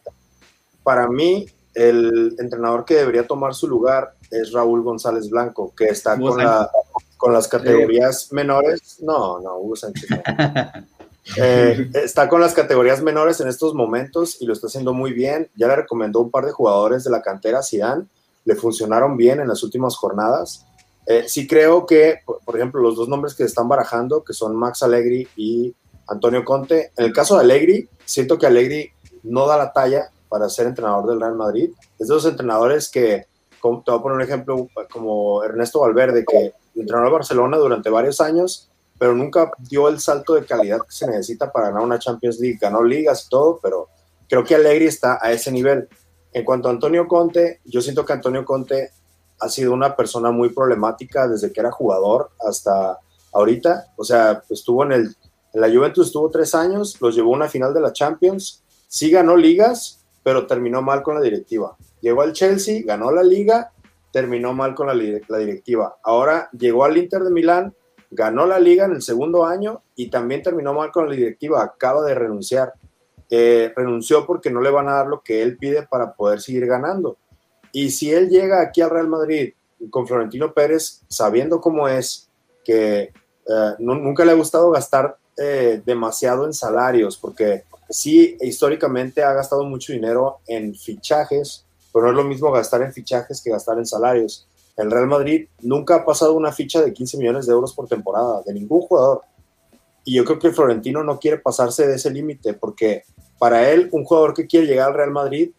[0.84, 6.20] para mí, el entrenador que debería tomar su lugar es Raúl González Blanco, que está
[6.20, 6.70] con la,
[7.18, 9.00] con las categorías menores.
[9.02, 10.10] No, no, Hugo Sánchez.
[11.38, 15.50] Eh, está con las categorías menores en estos momentos y lo está haciendo muy bien.
[15.56, 18.08] Ya le recomendó un par de jugadores de la cantera, Zidane,
[18.44, 20.66] le funcionaron bien en las últimas jornadas.
[21.06, 24.84] Eh, sí creo que, por, ejemplo, los dos nombres que están barajando, que son Max
[24.84, 25.76] Allegri y
[26.08, 28.92] Antonio Conte, en el caso de Allegri, siento que Allegri
[29.24, 31.72] no da la talla para ser entrenador del Real Madrid.
[32.00, 36.54] Es de los entrenadores que, te voy a poner un ejemplo como Ernesto Valverde, que
[36.76, 41.08] entrenó a Barcelona durante varios años, pero nunca dio el salto de calidad que se
[41.08, 42.58] necesita para ganar una Champions League.
[42.60, 43.88] Ganó ligas y todo, pero
[44.28, 45.88] creo que Allegri está a ese nivel.
[46.34, 48.92] En cuanto a Antonio Conte, yo siento que Antonio Conte
[49.44, 53.00] ha sido una persona muy problemática desde que era jugador hasta
[53.34, 53.88] ahorita.
[53.98, 55.16] O sea, estuvo en, el,
[55.54, 59.36] la Juventus, estuvo tres años, los llevó a una final de la Champions, sí ganó
[59.36, 61.76] ligas, pero terminó mal con la directiva.
[62.02, 63.72] Llegó al Chelsea, ganó la liga
[64.14, 65.98] terminó mal con la, directiva.
[66.04, 67.74] Ahora llegó al Inter de Milán,
[68.12, 71.64] ganó la liga en el segundo año y también terminó mal con la directiva.
[71.64, 72.74] Acaba de renunciar.
[73.32, 76.68] Eh, renunció porque no le van a dar lo que él pide para poder seguir
[76.68, 77.18] ganando.
[77.74, 79.54] Y si él llega aquí al Real Madrid
[79.90, 82.30] con Florentino Pérez, sabiendo cómo es,
[82.64, 89.34] que eh, nunca le ha gustado gastar eh, demasiado en salarios, porque sí, históricamente ha
[89.34, 93.80] gastado mucho dinero en fichajes, pero no es lo mismo gastar en fichajes que gastar
[93.80, 94.48] en salarios.
[94.78, 98.44] El Real Madrid nunca ha pasado una ficha de 15 millones de euros por temporada,
[98.46, 99.22] de ningún jugador.
[100.06, 103.04] Y yo creo que Florentino no quiere pasarse de ese límite, porque
[103.40, 105.52] para él, un jugador que quiere llegar al Real Madrid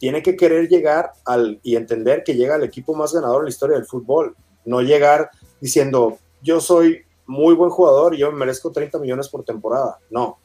[0.00, 3.50] tiene que querer llegar al, y entender que llega al equipo más ganador en la
[3.50, 4.34] historia del fútbol.
[4.64, 5.30] No llegar
[5.60, 9.98] diciendo, yo soy muy buen jugador y yo me merezco 30 millones por temporada.
[10.08, 10.38] No.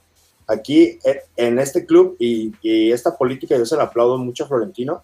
[0.46, 4.48] Aquí, eh, en este club y, y esta política, yo se la aplaudo mucho a
[4.48, 5.04] Florentino,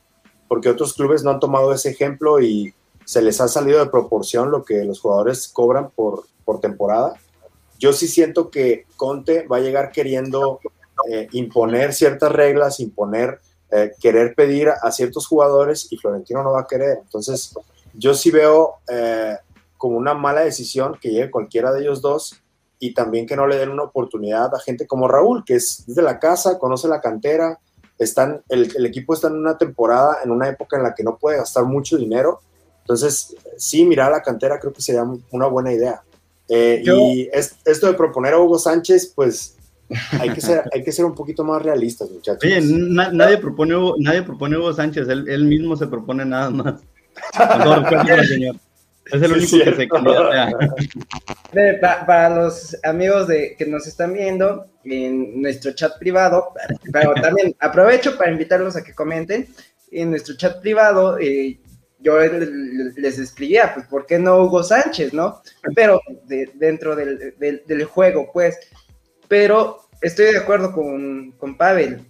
[0.49, 2.74] porque otros clubes no han tomado ese ejemplo y
[3.06, 7.14] se les ha salido de proporción lo que los jugadores cobran por, por temporada.
[7.80, 10.60] Yo sí siento que Conte va a llegar queriendo
[11.10, 13.39] eh, imponer ciertas reglas, imponer,
[13.72, 16.99] eh, querer pedir a, ciertos jugadores y Florentino no va a querer.
[17.01, 17.53] Entonces,
[17.93, 19.38] yo sí veo eh,
[19.78, 22.41] como una mala decisión que llegue cualquiera de ellos dos
[22.80, 26.01] y también que no le den una oportunidad a gente como Raúl, que es de
[26.01, 27.59] la casa, conoce la cantera,
[27.97, 31.38] están, el, equipo está en una temporada, en una época en la que no puede
[31.38, 32.41] gastar mucho dinero.
[32.80, 36.01] Entonces, sí, mirar a la cantera creo que sería una buena idea.
[36.49, 39.55] Eh, y es, esto de proponer a Hugo Sánchez, pues
[40.20, 42.44] hay que ser, hay que ser un poquito más realistas, muchachos.
[42.44, 46.82] Oye, nadie, propone Hugo, nadie propone Hugo Sánchez, él, mismo se propone nada más.
[48.28, 48.56] señor.
[49.06, 50.76] Es el único que se candidata.
[52.06, 56.54] Para, los amigos de, que nos están viendo en nuestro chat privado,
[56.94, 59.48] pero también aprovecho para invitarlos a que comenten.
[59.92, 61.60] En nuestro chat privado, eh,
[62.00, 65.42] yo les escribía, pues, ¿por qué no Hugo Sánchez, no?
[65.76, 66.02] Pero
[66.56, 68.58] dentro del, del, juego, pues.
[69.28, 72.06] Pero estoy de acuerdo con, con Pavel.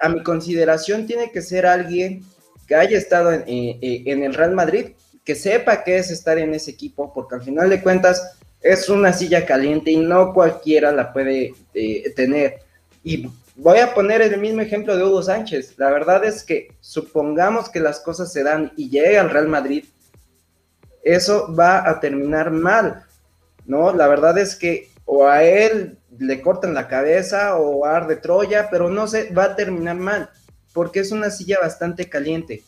[0.00, 2.24] A mi consideración tiene que ser alguien
[2.66, 4.92] que haya estado en, eh, eh, en el Real Madrid
[5.24, 9.12] que sepa qué es estar en ese equipo, porque al final de cuentas es una
[9.12, 12.60] silla caliente y no cualquiera la puede eh, tener.
[13.04, 15.74] Y voy a poner el mismo ejemplo de Hugo Sánchez.
[15.78, 19.84] La verdad es que supongamos que las cosas se dan y llega al Real Madrid,
[21.04, 23.04] eso va a terminar mal,
[23.66, 23.92] ¿no?
[23.92, 28.90] La verdad es que o a él le cortan la cabeza o arde Troya, pero
[28.90, 30.30] no se va a terminar mal,
[30.72, 32.62] porque es una silla bastante caliente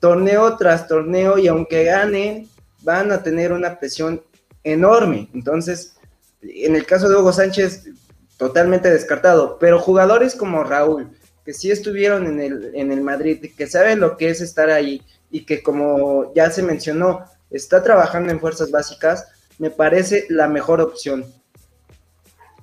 [0.00, 2.48] torneo tras torneo y aunque ganen,
[2.82, 4.22] van a tener una presión
[4.64, 5.28] enorme.
[5.34, 5.94] Entonces,
[6.42, 7.90] en el caso de Hugo Sánchez,
[8.38, 11.10] totalmente descartado, pero jugadores como Raúl,
[11.44, 15.02] que sí estuvieron en el, en el Madrid, que saben lo que es estar ahí
[15.30, 20.80] y que como ya se mencionó, está trabajando en fuerzas básicas, me parece la mejor
[20.80, 21.26] opción.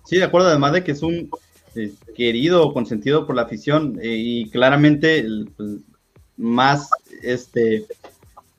[0.08, 1.30] Sí, de acuerdo, además de que es un
[1.76, 5.26] eh, querido, consentido por la afición eh, y claramente
[5.58, 5.82] pues,
[6.38, 6.90] más
[7.22, 7.86] este,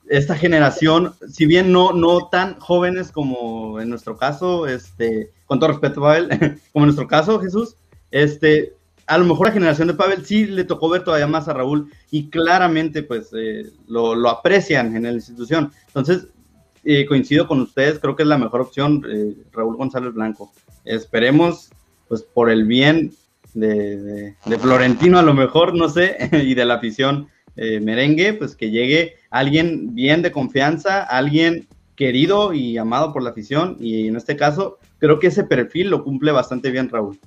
[0.07, 5.71] esta generación, si bien no, no tan jóvenes como en nuestro caso, este, con todo
[5.71, 6.29] respeto, Pavel,
[6.71, 7.75] como en nuestro caso, Jesús,
[8.11, 8.73] este,
[9.07, 11.91] a lo mejor la generación de Pavel sí le tocó ver todavía más a Raúl
[12.11, 15.71] y claramente pues eh, lo, lo, aprecian en la institución.
[15.87, 16.27] Entonces,
[16.83, 20.53] eh, coincido con ustedes, creo que es la mejor opción, eh, Raúl González Blanco.
[20.89, 21.69] Esperemos,
[22.07, 23.13] pues por el bien
[23.53, 28.55] de, de Florentino a lo mejor, no sé, y de la afición eh, merengue, pues
[28.55, 34.15] que llegue alguien bien de confianza, alguien querido y amado por la afición, y en
[34.15, 37.19] este caso creo que ese perfil lo cumple bastante bien Raúl.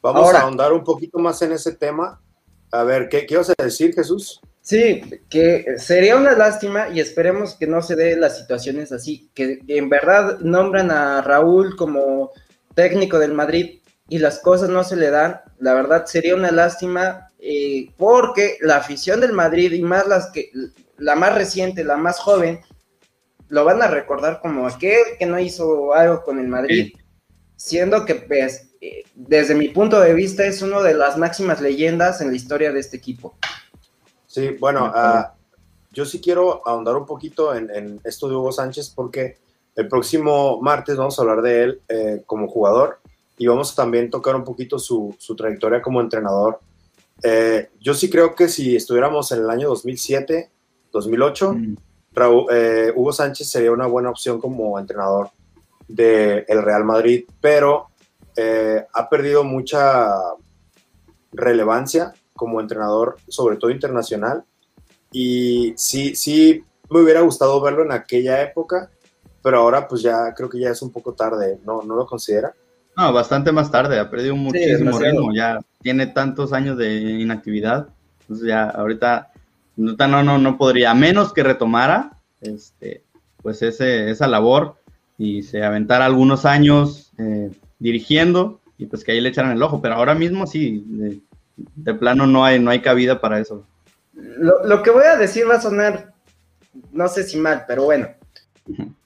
[0.00, 2.20] Vamos a ahondar un poquito más en ese tema.
[2.70, 4.40] A ver, ¿qué, qué vas a decir, Jesús?
[4.60, 9.60] Sí, que sería una lástima y esperemos que no se dé las situaciones así, que
[9.66, 12.30] en verdad nombran a Raúl como
[12.74, 17.30] técnico del Madrid y las cosas no se le dan, la verdad sería una lástima
[17.38, 20.50] eh, porque la afición del Madrid y más las que,
[20.98, 22.60] la más reciente, la más joven,
[23.48, 26.94] lo van a recordar como aquel que no hizo algo con el Madrid,
[27.56, 32.20] siendo que pues, eh, desde mi punto de vista es uno de las máximas leyendas
[32.20, 33.36] en la historia de este equipo.
[34.26, 35.34] Sí, bueno, ah,
[35.90, 39.36] yo sí quiero ahondar un poquito en, esto de Hugo Sánchez porque
[39.76, 42.98] el próximo martes vamos a hablar de él eh, como jugador
[43.38, 46.60] y vamos a también tocar un poquito su, su trayectoria como entrenador
[47.22, 50.50] eh, yo sí creo que si estuviéramos en el año 2007,
[50.90, 51.76] 2008, mm.
[52.50, 55.30] eh, Hugo Sánchez sería una buena opción como entrenador
[55.86, 57.88] del el Real Madrid, pero
[58.36, 60.10] eh, ha perdido mucha
[61.32, 64.44] relevancia como entrenador, sobre todo internacional.
[65.12, 68.90] Y sí, sí me hubiera gustado verlo en aquella época,
[69.42, 72.54] pero ahora pues ya creo que ya es un poco tarde, ¿no, no lo considera?
[72.96, 77.88] No, bastante más tarde, ha perdido muchísimo ritmo, ya tiene tantos años de inactividad,
[78.20, 79.32] entonces ya ahorita
[79.76, 83.02] no, no, no podría, a menos que retomara este,
[83.42, 84.76] pues ese, esa labor
[85.18, 89.80] y se aventara algunos años eh, dirigiendo y pues que ahí le echaran el ojo,
[89.80, 90.84] pero ahora mismo sí,
[91.56, 93.66] de, plano no hay, no hay cabida para eso.
[94.12, 96.12] Lo, lo, que voy a decir va a sonar,
[96.90, 98.08] no sé si mal, pero bueno.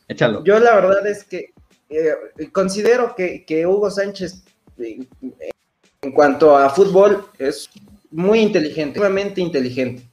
[0.09, 0.45] Échalo.
[0.45, 1.53] Yo la verdad es que
[1.89, 2.15] eh,
[2.53, 4.43] considero que, Hugo Sánchez,
[4.79, 5.07] eh,
[6.03, 7.71] en cuanto a fútbol, es
[8.11, 10.09] muy inteligente, sumamente inteligente.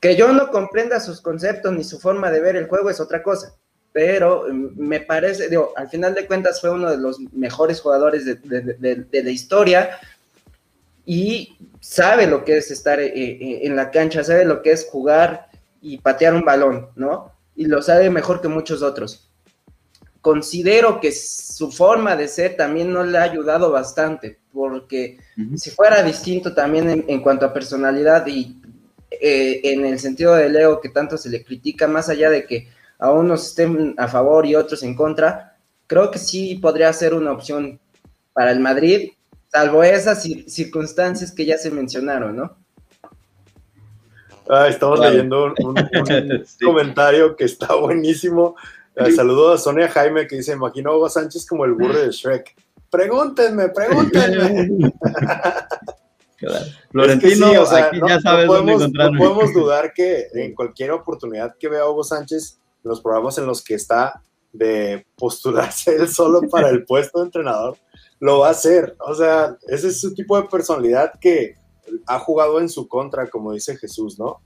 [0.00, 3.22] Que yo no comprenda sus conceptos ni su forma de ver el juego es otra
[3.22, 3.54] cosa,
[3.92, 8.24] pero mm, me parece, digo, al final de cuentas fue uno de los mejores jugadores
[8.24, 9.98] de, la historia
[11.04, 15.48] y sabe lo que es estar eh, en la cancha, sabe lo que es jugar
[15.80, 17.35] y patear un balón, ¿no?
[17.56, 19.26] Y lo sabe mejor que muchos otros
[20.26, 25.20] considero que su forma de ser también no le ha ayudado bastante, porque
[25.54, 28.60] si fuera distinto también en, cuanto a personalidad y
[29.08, 32.66] eh, en el sentido de Leo que tanto se le critica, más allá de que
[32.98, 37.30] a unos estén a favor y otros en contra, creo que sí podría ser una
[37.30, 37.78] opción
[38.32, 39.10] para el Madrid,
[39.46, 42.56] salvo esas circunstancias que ya se mencionaron, ¿no?
[44.48, 45.54] Ah, estamos leyendo un,
[46.64, 48.54] comentario que está buenísimo
[49.14, 52.54] Saludo a Sonia Jaime que dice, imagino a Hugo Sánchez como el burro de Shrek.
[52.90, 54.90] Pregúntenme, pregúntenme.
[56.90, 61.68] Florentino, aquí ya sabes no podemos, dónde no podemos dudar que en cualquier oportunidad que
[61.68, 64.22] vea a Hugo Sánchez, los programas en los que está
[64.52, 67.76] de postularse él solo para el puesto de entrenador,
[68.18, 68.96] lo va a hacer.
[69.00, 71.56] O sea, ese es su tipo de personalidad que
[72.06, 74.40] ha jugado en su contra, como dice Jesús, ¿no?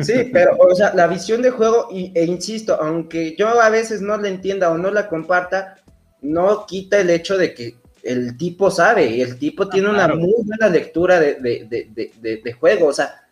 [0.00, 4.16] Sí, pero, o sea, la visión de juego, e insisto, aunque yo a veces no
[4.16, 5.76] la entienda o no la comparta,
[6.22, 10.08] no quita el hecho de que el tipo sabe, y el tipo ah, tiene una
[10.08, 13.22] muy buena lectura de, juego, o sea,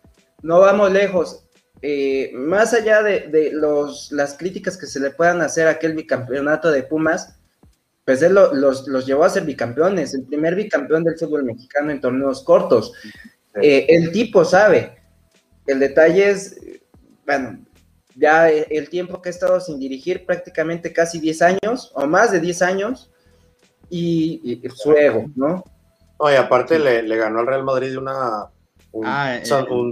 [0.43, 1.41] no vamos lejos.
[1.81, 6.71] Eh, más allá de, los, las críticas que se le puedan hacer a aquel bicampeonato
[6.71, 7.39] de Pumas,
[8.05, 12.43] pues él los, llevó a ser bicampeones, el primer bicampeón del fútbol mexicano en torneos
[12.43, 12.93] cortos.
[13.61, 14.99] Eh, el tipo sabe.
[15.67, 16.61] El detalle es,
[17.25, 17.65] bueno,
[18.15, 22.41] ya el tiempo que ha estado sin dirigir, prácticamente casi 10 años, o más de
[22.41, 23.11] 10 años,
[23.89, 25.65] y, su ego, ¿no?
[26.21, 28.51] No, y aparte le, ganó al Real Madrid una,
[28.93, 29.43] un, ah, eh,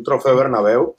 [0.04, 0.96] trofeo Bernabéu.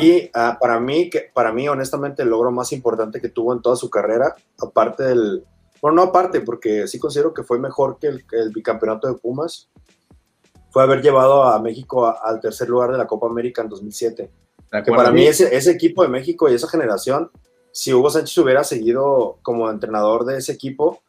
[0.00, 3.62] Y ah, para mí, que, para mí, honestamente, el logro más importante que tuvo en
[3.62, 5.44] toda su carrera, aparte del,
[5.80, 9.68] bueno, no aparte, porque sí considero que fue mejor que el, bicampeonato de Pumas,
[10.70, 14.30] fue haber llevado a México al tercer lugar de la Copa América en 2007.
[14.84, 17.30] Que para mí ese, ese equipo de México y esa generación,
[17.72, 21.00] si Hugo Sánchez hubiera seguido como entrenador de ese equipo,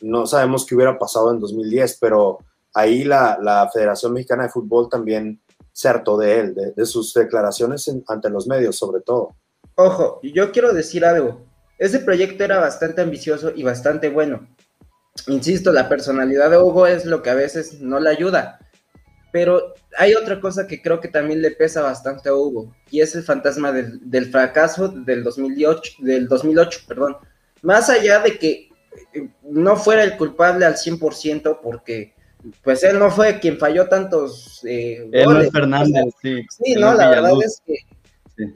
[0.00, 2.38] no sabemos qué hubiera pasado en 2010, pero
[2.74, 5.40] ahí la, Federación Mexicana de Fútbol también
[5.72, 9.34] se hartó de él, de, sus declaraciones ante los medios sobre todo.
[9.76, 11.40] Ojo, yo quiero decir algo,
[11.78, 14.48] ese proyecto era bastante ambicioso y bastante bueno.
[15.26, 18.60] Insisto, la personalidad de Hugo es lo que a veces no le ayuda,
[19.32, 23.14] pero hay otra cosa que creo que también le pesa bastante a Hugo, y es
[23.14, 27.16] el fantasma del, del fracaso del 2008, del 2008, perdón.
[27.62, 28.68] Más allá de que
[29.42, 32.14] no fuera el culpable al 100% porque
[32.62, 36.46] pues él no fue quien falló tantos eh, él Fernández, sí.
[36.48, 37.76] Sí, no, la verdad es que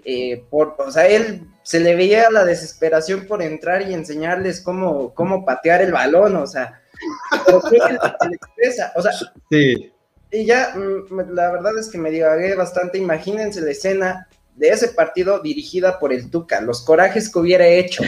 [0.05, 5.15] eh, por, o sea, él se le veía la desesperación por entrar y enseñarles cómo,
[5.15, 6.81] cómo patear el balón, o sea,
[8.33, 9.13] expresa, o sea,
[9.51, 9.93] sí.
[10.31, 14.89] y ya, mm, la verdad es que me divagué bastante, imagínense la escena de ese
[14.89, 18.03] partido dirigida por el Tuca, los corajes que hubiera hecho.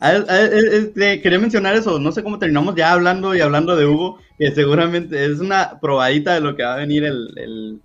[0.00, 4.54] Este, quería mencionar eso, no sé cómo terminamos ya hablando y hablando de Hugo, que
[4.54, 7.80] seguramente es una probadita de lo que va a venir el, el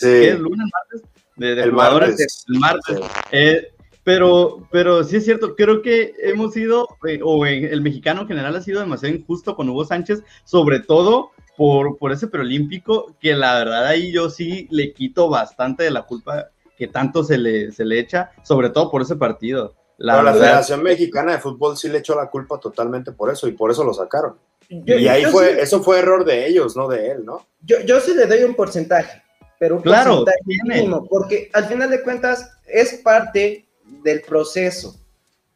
[0.00, 1.02] ¿qué lunes, martes?
[1.36, 2.44] De, el martes.
[2.48, 3.00] El martes.
[3.30, 3.68] Eh,
[4.06, 8.54] pero, pero sí es cierto, creo que hemos sido, eh, o el mexicano en general
[8.54, 13.58] ha sido demasiado injusto con Hugo Sánchez, sobre todo por, por ese preolímpico, que la
[13.58, 17.84] verdad ahí yo sí le quito bastante de la culpa que tanto se le, se
[17.84, 19.74] le echa, sobre todo por ese partido.
[19.98, 23.52] La, la Federación Mexicana de Fútbol sí le echó la culpa totalmente por eso y
[23.52, 24.36] por eso lo sacaron.
[24.68, 27.46] y ahí fue, eso fue error de ellos, no de él, ¿no?
[27.62, 29.22] Yo, yo sí le doy un porcentaje,
[29.58, 33.66] pero un claro, porcentaje mínimo, porque al final de cuentas es parte
[34.02, 34.96] del proceso,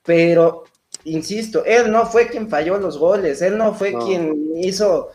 [0.04, 0.64] pero
[1.04, 5.10] insisto, él no fue quien falló los goles, él no fue quien hizo,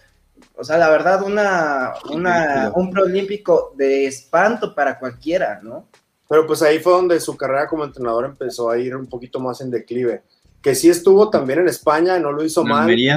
[0.55, 5.87] o sea, la verdad, una, una, un preolímpico de espanto para cualquiera, ¿no?
[6.27, 9.61] Pero pues ahí fue donde su carrera como entrenador empezó a ir un poquito más
[9.61, 10.23] en declive.
[10.61, 12.91] Que sí estuvo también en España, no lo hizo mal.
[12.91, 13.11] Y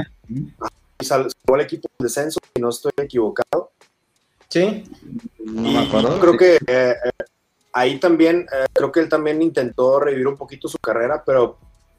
[1.05, 3.71] salvó el equipo de descenso, si no estoy equivocado.
[4.49, 4.83] Sí.
[5.45, 6.19] No me acuerdo.
[6.19, 7.23] Creo que eh, eh,
[7.73, 11.57] ahí también, eh, creo que él también intentó revivir un poquito su carrera, pero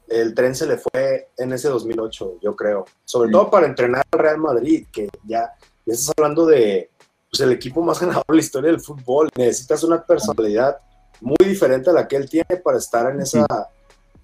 [0.09, 2.85] el tren se le fue en ese 2008, yo creo.
[3.05, 5.51] Sobre todo para entrenar al Real Madrid, que ya,
[5.85, 6.89] ya estás hablando de
[7.29, 9.29] pues, el equipo más ganador de la historia del fútbol.
[9.35, 10.77] Necesitas una personalidad
[11.21, 13.45] muy diferente a la que él tiene para estar en, esa,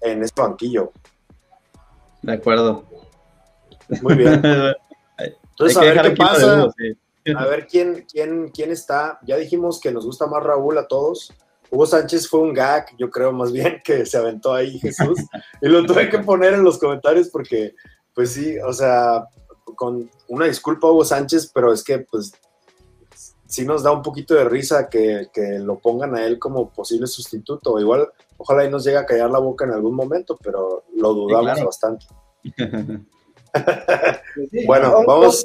[0.02, 0.92] en ese banquillo.
[2.20, 2.84] De acuerdo.
[4.02, 4.42] Muy bien.
[5.16, 6.68] Entonces, a ver qué pasa.
[7.36, 9.18] A ver quién, quién, quién está.
[9.26, 11.32] Ya dijimos que nos gusta más Raúl a todos.
[11.70, 15.18] Hugo Sánchez fue un gag, yo creo más bien que se aventó ahí Jesús.
[15.60, 17.74] y lo tuve que poner en los comentarios porque,
[18.14, 19.26] pues sí, o sea,
[19.76, 22.32] con una disculpa Hugo Sánchez, pero es que pues
[23.46, 25.28] sí nos da un poquito de risa que,
[25.60, 27.78] lo pongan a él como posible sustituto.
[27.78, 31.64] Igual, ojalá y nos llegue a callar la boca en algún momento, pero lo dudamos
[31.64, 32.06] bastante.
[34.66, 35.42] bueno, vamos.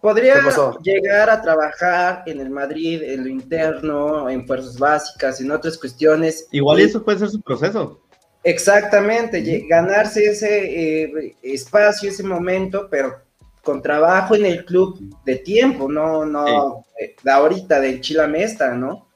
[0.00, 0.36] Podría
[0.82, 6.46] llegar a trabajar en el Madrid, en lo interno, en fuerzas básicas, en otras cuestiones.
[6.52, 8.00] Igual y eso puede ser su proceso.
[8.42, 13.16] Exactamente, ganarse ese eh, espacio, ese momento, pero
[13.62, 19.08] con trabajo en el club de tiempo, no, no, eh, de ahorita del Chilamesta, ¿no?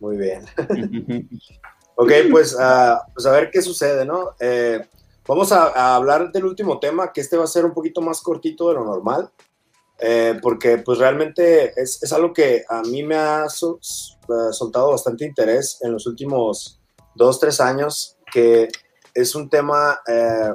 [0.00, 0.42] Muy bien.
[1.94, 4.34] ok, pues, uh, pues, a ver qué sucede, ¿no?
[4.38, 4.84] Eh,
[5.26, 8.68] vamos a, hablar del último tema, que este va a ser un poquito más cortito
[8.68, 9.30] de lo normal,
[10.00, 15.24] eh, porque pues realmente es, es, algo que a mí me ha eh, soltado bastante
[15.24, 16.80] interés en los últimos
[17.14, 18.68] dos, tres años, que
[19.14, 20.54] es un tema eh,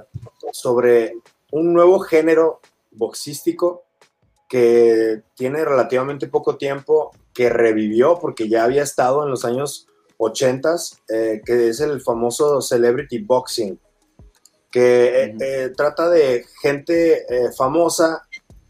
[0.52, 1.14] sobre
[1.52, 2.60] un nuevo género
[2.92, 3.84] boxístico
[4.48, 9.88] que tiene relativamente poco tiempo, que revivió porque ya había estado en los años
[10.18, 10.76] 80,
[11.10, 13.80] eh, que es el famoso Celebrity Boxing,
[14.72, 17.26] que eh, trata de gente
[17.58, 18.28] famosa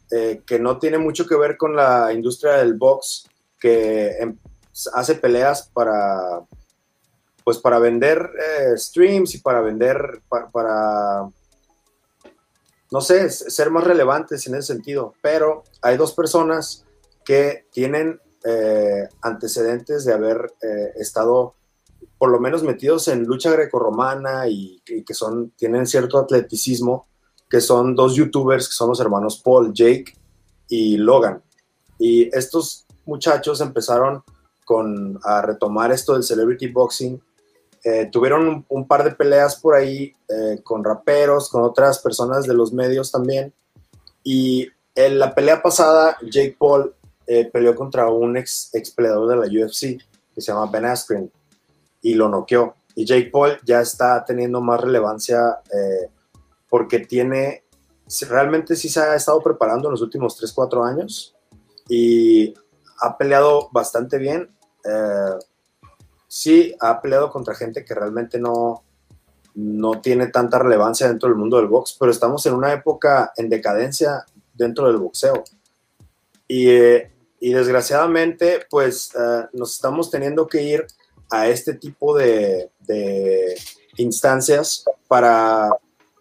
[0.09, 3.27] que no tiene mucho que ver con la industria del box,
[3.59, 4.37] que em,
[4.93, 6.41] hace peleas para,
[7.43, 8.29] pues para vender
[8.77, 11.29] streams y para vender, para
[12.91, 16.85] no sé, ser más relevantes en ese sentido, pero hay dos personas
[17.23, 21.55] que tienen eh, antecedentes de haber eh, estado
[22.17, 27.07] por lo menos metidos en lucha grecorromana y, y, que son, tienen cierto atleticismo,
[27.49, 30.13] que son dos youtubers que son los hermanos Paul, Jake
[30.67, 31.41] y Logan.
[31.99, 34.23] Y estos muchachos empezaron
[34.65, 37.21] con, a retomar esto del celebrity boxing
[37.85, 42.55] eh, tuvieron un, par de peleas por ahí eh, con raperos, con otras personas de
[42.55, 43.53] los medios también.
[44.23, 46.95] Y en la pelea pasada, Jake Paul
[47.27, 50.01] eh, peleó contra un ex, ex peleador de la UFC
[50.33, 51.31] que se llama Ben Askren
[52.01, 52.73] y lo noqueó.
[52.95, 55.59] Y Jake Paul ya está teniendo más relevancia
[56.75, 57.63] porque tiene,
[58.27, 61.35] realmente sí se ha estado preparando en los últimos 3, 4 años
[61.87, 62.53] y
[62.99, 64.49] ha peleado bastante bien
[66.35, 68.83] sí ha peleado contra gente que realmente no,
[69.53, 73.47] no tiene tanta relevancia dentro del mundo del box, pero estamos en una época en
[73.47, 75.45] decadencia dentro del boxeo.
[76.45, 77.09] Y, eh,
[77.39, 80.85] desgraciadamente, pues eh, nos estamos teniendo que ir
[81.29, 82.69] a este tipo de,
[83.97, 85.69] instancias para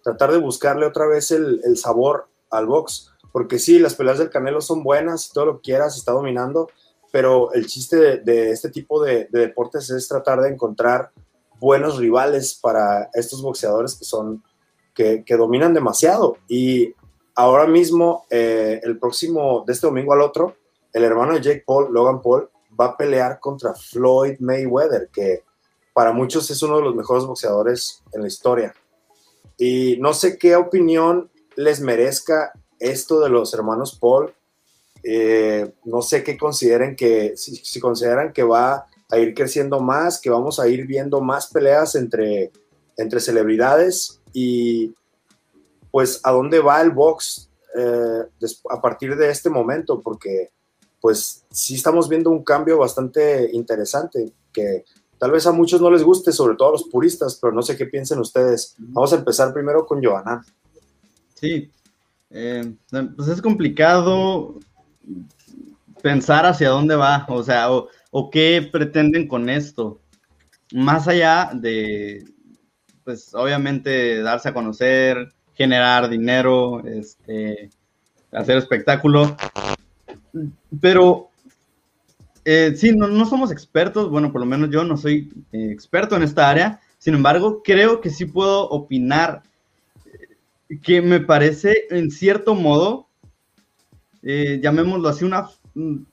[0.05, 3.11] tratar de buscarle otra vez el, sabor al box.
[3.32, 6.68] Porque sí, las peleas del Canelo son buenas, todo lo que quieras, está dominando,
[7.11, 11.11] pero el chiste de, este tipo de, deportes es tratar de encontrar
[11.59, 14.44] buenos rivales para estos boxeadores que son,
[14.94, 16.36] que, dominan demasiado.
[16.46, 16.94] Y
[17.34, 20.55] ahora mismo, eh, el próximo, de este domingo al otro,
[20.92, 22.48] el hermano de Jake Paul, Logan Paul,
[22.78, 25.42] va a pelear contra Floyd Mayweather, que
[25.92, 28.74] para muchos es uno de los mejores boxeadores en la historia.
[29.57, 34.34] Y no sé qué opinión les merezca esto de los hermanos Paul,
[35.02, 40.30] eh, no sé qué consideren que, si, consideran que va a ir creciendo más, que
[40.30, 42.50] vamos a ir viendo más peleas entre,
[42.96, 44.20] entre celebridades.
[44.32, 44.94] Y
[45.90, 48.22] pues a dónde va el box eh,
[48.70, 50.50] a partir de este momento, porque
[51.00, 54.84] pues sí estamos viendo un cambio bastante interesante que
[55.25, 57.79] tal vez a muchos no les guste, sobre todo a los puristas, pero no sé
[57.79, 58.75] qué piensen ustedes.
[58.77, 60.45] Vamos a empezar primero con Johanna.
[61.33, 61.70] Sí,
[62.29, 64.61] eh, pues es complicado
[66.03, 69.99] pensar hacia dónde va, o sea, o, qué pretenden con esto.
[70.75, 72.22] Más allá de,
[73.03, 77.70] pues obviamente darse a conocer, generar dinero, este,
[78.31, 79.35] hacer espectáculo.
[80.83, 81.31] Pero
[82.45, 86.22] eh, sí, no, somos expertos, bueno, por lo menos yo no soy eh, experto en
[86.22, 89.42] esta área, sin embargo, creo que sí puedo opinar
[90.07, 93.09] eh, que me parece en cierto modo
[94.23, 95.48] eh, llamémoslo así, una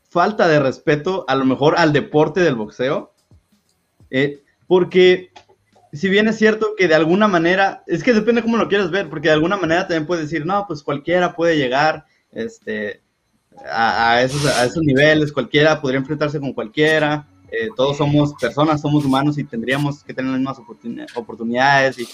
[0.09, 3.13] falta de respeto a lo mejor al deporte del boxeo.
[4.67, 5.31] Porque
[5.93, 9.09] si bien es cierto que de alguna manera, es que depende cómo lo quieras ver,
[9.09, 13.01] porque de alguna manera también puedes decir, no, pues cualquiera puede llegar este,
[13.65, 19.03] a, esos, a esos niveles, cualquiera podría enfrentarse con cualquiera, eh, todos somos personas, somos
[19.03, 20.57] humanos y tendríamos que tener las mismas
[21.15, 21.99] oportunidades.
[21.99, 22.07] Y,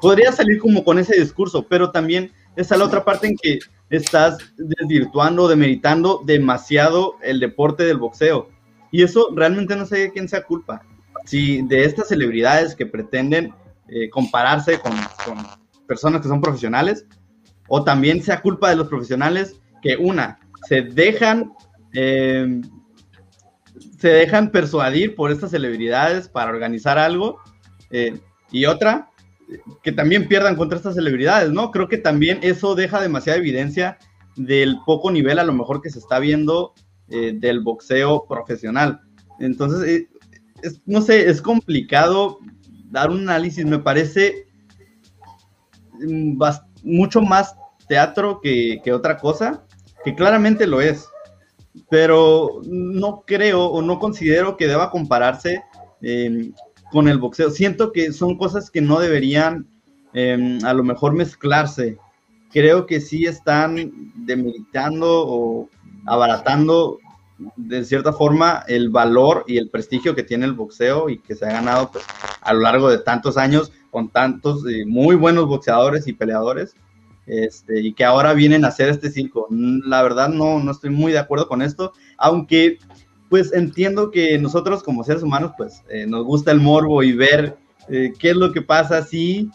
[0.00, 3.58] podría salir como con ese discurso, pero también está la otra parte en que
[3.90, 8.48] estás desvirtuando, demeritando demasiado el deporte del boxeo.
[8.90, 10.82] Y eso realmente no sé de quién sea culpa.
[11.24, 13.52] Si de estas celebridades que pretenden
[13.88, 14.92] eh, compararse con,
[15.86, 17.06] personas que son profesionales,
[17.68, 20.38] o también sea culpa de los profesionales que una,
[20.68, 21.52] se dejan,
[21.92, 22.60] eh,
[23.98, 27.38] se dejan persuadir por estas celebridades para organizar algo,
[27.90, 28.18] eh,
[28.50, 29.10] y otra,
[29.82, 31.70] que también pierdan contra estas celebridades, ¿no?
[31.70, 33.98] Creo que también eso deja demasiada evidencia
[34.36, 36.74] del poco nivel a lo mejor que se está viendo
[37.08, 39.00] eh, del boxeo profesional.
[39.38, 40.08] Entonces, eh,
[40.86, 42.38] no sé, es complicado
[42.90, 44.46] dar un análisis, me parece
[46.00, 46.40] mm,
[46.82, 47.54] mucho más
[47.88, 49.65] teatro que, otra cosa,
[50.06, 51.08] que claramente lo es,
[51.90, 55.64] pero no creo o no considero que deba compararse
[56.92, 57.50] con el boxeo.
[57.50, 59.66] Siento que son cosas que no deberían
[60.12, 61.98] em, a lo mejor mezclarse.
[62.52, 65.68] Creo que sí están demeritando o
[66.06, 67.00] abaratando
[67.56, 71.46] de cierta forma el valor y el prestigio que tiene el boxeo y que se
[71.46, 72.04] ha ganado pues,
[72.42, 76.76] a lo largo de tantos años con tantos eh, muy buenos boxeadores y peleadores
[77.26, 79.46] este, y que ahora vienen a hacer este circo.
[79.50, 82.78] La verdad no, no estoy muy de acuerdo con esto, aunque
[83.28, 87.56] pues entiendo que nosotros como seres humanos pues eh, nos gusta el morbo y ver
[87.88, 89.50] eh, qué es lo que pasa si,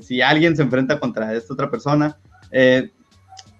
[0.00, 2.18] si alguien se enfrenta contra esta otra persona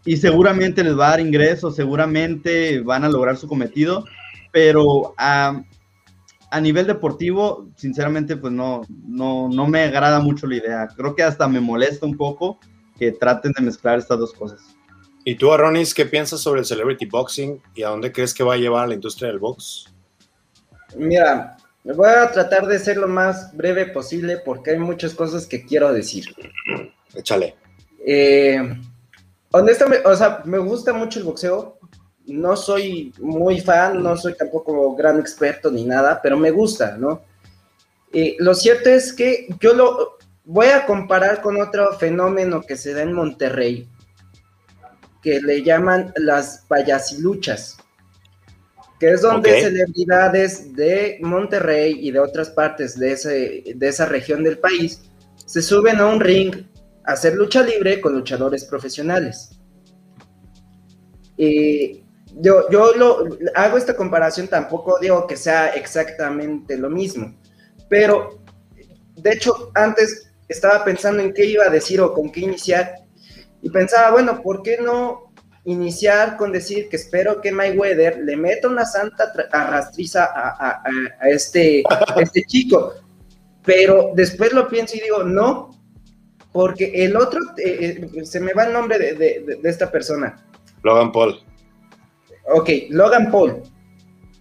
[0.06, 4.04] y seguramente les va a dar ingresos, seguramente van a lograr su cometido,
[4.52, 5.62] pero a,
[6.50, 10.88] a nivel deportivo, sinceramente, pues no, no, no me agrada mucho la idea.
[10.96, 12.60] Creo que hasta me molesta un poco
[12.98, 14.60] que traten de mezclar estas dos cosas.
[15.24, 18.54] ¿Y tú, Aronis, qué piensas sobre el celebrity boxing y a dónde crees que va
[18.54, 19.86] a llevar a la industria del box?
[20.96, 25.64] Mira, voy a tratar de ser lo más breve posible porque hay muchas cosas que
[25.64, 26.26] quiero decir.
[27.14, 27.56] Échale.
[28.06, 28.60] Eh,
[29.50, 31.78] honestamente, o sea, me gusta mucho el boxeo.
[32.26, 37.22] No soy muy fan, no soy tampoco gran experto ni nada, pero me gusta, ¿no?
[38.12, 40.15] Y lo cierto es que yo lo
[40.46, 43.88] voy a comparar con otro fenómeno que se da en Monterrey,
[45.20, 47.76] que le llaman las payasiluchas,
[49.00, 54.44] que es donde celebridades de Monterrey y de otras partes de, ese, de esa región
[54.44, 55.02] del país
[55.44, 56.66] se suben a un ring
[57.04, 59.50] hacer lucha libre con luchadores profesionales.
[61.36, 62.04] Y
[62.36, 67.36] yo, yo lo, hago esta comparación, tampoco digo que sea exactamente lo mismo,
[67.88, 68.42] pero
[69.16, 72.94] de hecho antes estaba pensando en qué iba a decir o con qué iniciar
[73.62, 75.32] y pensaba, bueno, ¿por qué no
[75.64, 80.82] iniciar con decir que espero que Mayweather le meta una santa arrastriza a,
[81.28, 82.92] este, a este chico?
[83.64, 85.70] Pero después lo pienso y digo, no,
[86.52, 90.46] porque el otro, eh, eh, se me va el nombre de, esta persona.
[90.82, 91.40] Logan Paul.
[92.54, 93.62] Ok, Logan Paul.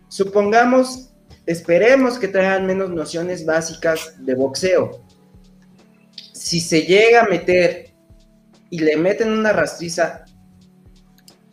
[0.08, 1.10] Supongamos,
[1.48, 5.05] esperemos que traigan menos nociones básicas de boxeo.
[6.46, 7.88] Si se llega a meter
[8.70, 10.26] y le meten una rastriza,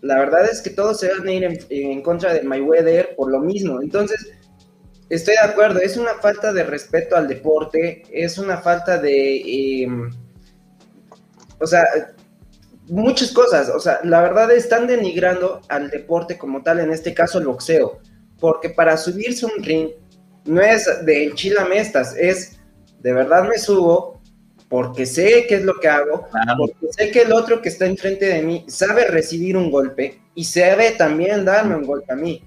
[0.03, 3.41] la verdad es que todos se van a ir en, contra de Mayweather por lo
[3.41, 3.81] mismo.
[3.81, 4.33] Entonces,
[5.09, 9.83] estoy de acuerdo, es una falta de respeto al deporte, es una falta de...
[9.83, 10.11] Em,
[11.59, 11.87] o sea,
[12.87, 17.39] muchas cosas, o sea, la verdad están denigrando al deporte como tal, en este caso
[17.39, 17.99] el boxeo,
[18.39, 19.89] porque para subirse un ring
[20.45, 22.61] no es de enchilame estas, es
[23.01, 24.21] de verdad me subo
[24.73, 28.25] porque sé qué es lo que hago, porque sé que el otro que está enfrente
[28.25, 32.43] de mí sabe recibir un golpe y sabe también darme un golpe a mí.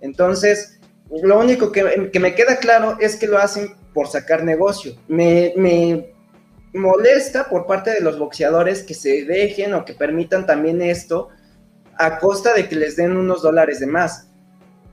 [0.00, 0.80] Entonces,
[1.22, 4.96] lo único que, me queda claro es que lo hacen por sacar negocio.
[5.06, 6.12] Me, me
[6.74, 11.28] molesta por parte de los boxeadores que se dejen o que permitan también esto
[11.96, 14.32] a costa de que les den unos dólares de más,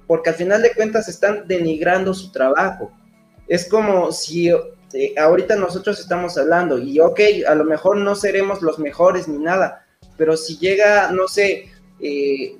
[0.05, 2.91] porque al final de cuentas están denigrando su trabajo.
[3.47, 4.51] Es como si
[5.17, 9.85] ahorita nosotros estamos hablando y ok, a lo mejor no seremos los mejores ni nada,
[10.17, 11.69] pero si llega, no sé,
[11.99, 12.57] eh,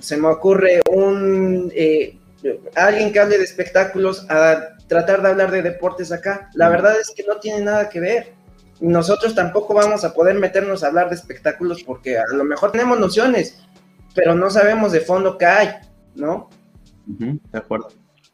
[0.00, 1.72] se me ocurre un...
[1.74, 2.18] Eh,
[2.74, 6.50] alguien que hable de espectáculos a tratar de hablar de deportes acá.
[6.54, 8.34] La verdad es que no tiene nada que ver.
[8.80, 13.00] Nosotros tampoco vamos a poder meternos a hablar de espectáculos porque a lo mejor tenemos
[13.00, 13.58] nociones,
[14.14, 15.70] pero no sabemos de fondo qué hay,
[16.14, 16.50] ¿no?
[17.06, 17.88] de acuerdo.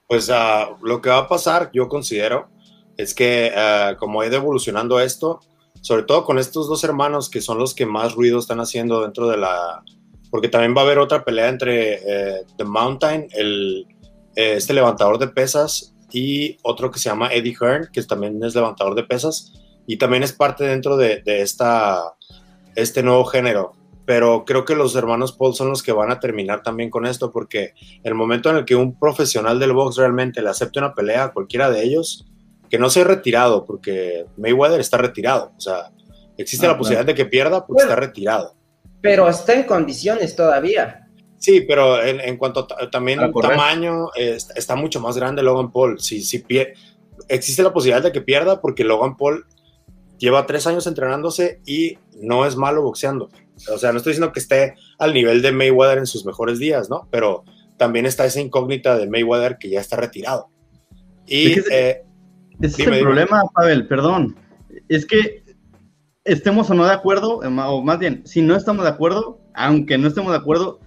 [0.08, 2.48] Pues uh, lo que va a pasar, yo considero,
[2.96, 5.40] es que uh, como ha ido evolucionando esto,
[5.80, 9.28] sobre todo con estos dos hermanos que son los que más ruido están haciendo dentro
[9.28, 9.82] de la...
[10.30, 13.86] Porque también va a haber otra pelea entre eh, The Mountain, el,
[14.34, 18.54] eh, este levantador de pesas, y otro que se llama Eddie Hearn, que también es
[18.54, 19.52] levantador de pesas
[19.86, 22.14] y también es parte dentro de, esta,
[22.76, 23.72] este nuevo género.
[24.04, 27.30] Pero creo que los hermanos Paul son los que van a terminar también con esto,
[27.30, 31.24] porque el momento en el que un profesional del box realmente le acepte una pelea
[31.24, 32.26] a cualquiera de ellos,
[32.72, 35.52] que no sea retirado, porque Mayweather está retirado.
[35.58, 35.92] O sea,
[36.38, 38.54] existe ah, la posibilidad de que pierda porque está retirado.
[39.02, 41.06] Pero está en condiciones todavía.
[41.36, 46.00] Sí, pero en, cuanto a también tamaño, está mucho más grande Logan Paul.
[46.00, 46.42] Si, si
[47.28, 49.44] existe la posibilidad de que pierda porque Logan Paul
[50.16, 53.28] lleva tres años entrenándose y no es malo boxeando.
[53.70, 56.88] O sea, no estoy diciendo que esté al nivel de Mayweather en sus mejores días,
[56.88, 57.06] ¿no?
[57.10, 57.44] Pero
[57.76, 60.48] también está esa incógnita de Mayweather que ya está retirado.
[61.26, 62.04] Y eh,
[62.62, 64.36] ese es el problema, Pavel, perdón.
[64.88, 65.42] Es que
[66.24, 70.08] estemos o no de acuerdo, o más bien, si no estamos de acuerdo, aunque no
[70.08, 70.80] estemos de acuerdo,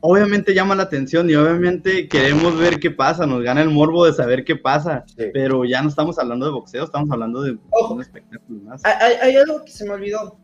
[0.00, 4.12] obviamente llama la atención y obviamente queremos ver qué pasa, nos gana el morbo de
[4.12, 7.56] saber qué pasa, pero ya no estamos hablando de boxeo, estamos hablando de
[7.90, 8.82] un espectáculo más.
[8.84, 10.36] Hay, hay, algo que se me olvidó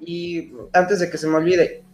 [0.00, 1.84] y antes de que se me olvide,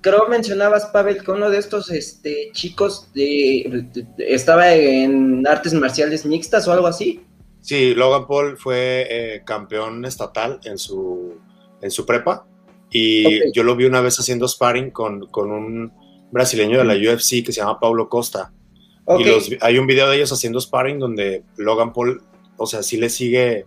[0.00, 3.86] creo mencionabas, Pavel, que uno de estos este, chicos de,
[4.18, 7.22] estaba en artes marciales mixtas o algo así.
[7.64, 11.32] Sí, Logan Paul fue eh, campeón estatal en su,
[11.80, 12.46] en su prepa
[12.90, 15.90] y yo lo vi una vez haciendo sparring con, con un
[16.30, 18.52] brasileño de la UFC que se llama Paulo Costa.
[19.18, 22.22] Y los, hay un video de ellos haciendo sparring donde Logan Paul,
[22.58, 23.64] o sea, sí le sigue,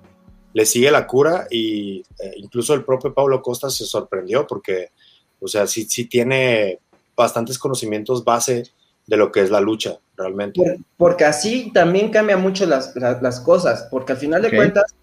[0.54, 4.92] le sigue la cura y eh, incluso el propio Paulo Costa se sorprendió porque
[5.40, 6.80] o sea, sí, sí tiene
[7.16, 8.64] bastantes conocimientos base
[9.08, 10.80] de lo que es la lucha, realmente.
[10.98, 12.94] porque así también cambia mucho las,
[13.40, 14.94] cosas, porque al final de cuentas,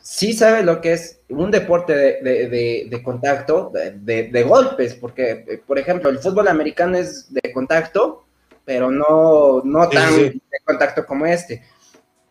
[0.00, 6.08] sí sabe lo que es un deporte de, contacto, de, golpes, porque, eh, por ejemplo,
[6.08, 8.24] el fútbol americano es de contacto,
[8.64, 11.62] pero no, no tan de contacto como este.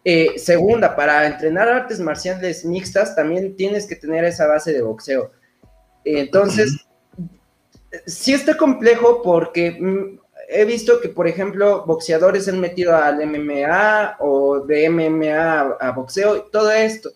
[0.03, 5.31] Eh, segunda, para entrenar artes marciales mixtas también tienes que tener esa base de boxeo.
[6.03, 6.87] Entonces,
[8.05, 14.17] sí está complejo porque mm, he visto que, por ejemplo, boxeadores han metido al MMA
[14.19, 17.11] o de MMA a, boxeo, todo esto.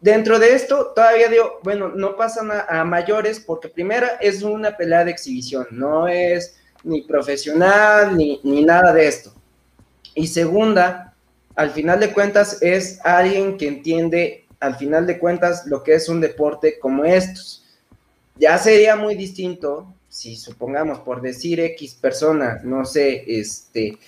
[0.00, 5.04] Dentro de esto, todavía digo, bueno, no pasan a, mayores porque primera es una pelea
[5.04, 9.32] de exhibición, no es ni profesional ni, ni nada de esto.
[10.14, 11.14] Y segunda,
[11.54, 16.08] al final de cuentas es alguien que entiende, al final de cuentas, lo que es
[16.08, 17.62] un deporte como estos
[18.36, 23.98] ya sería muy distinto si supongamos por decir X persona, no sé, este,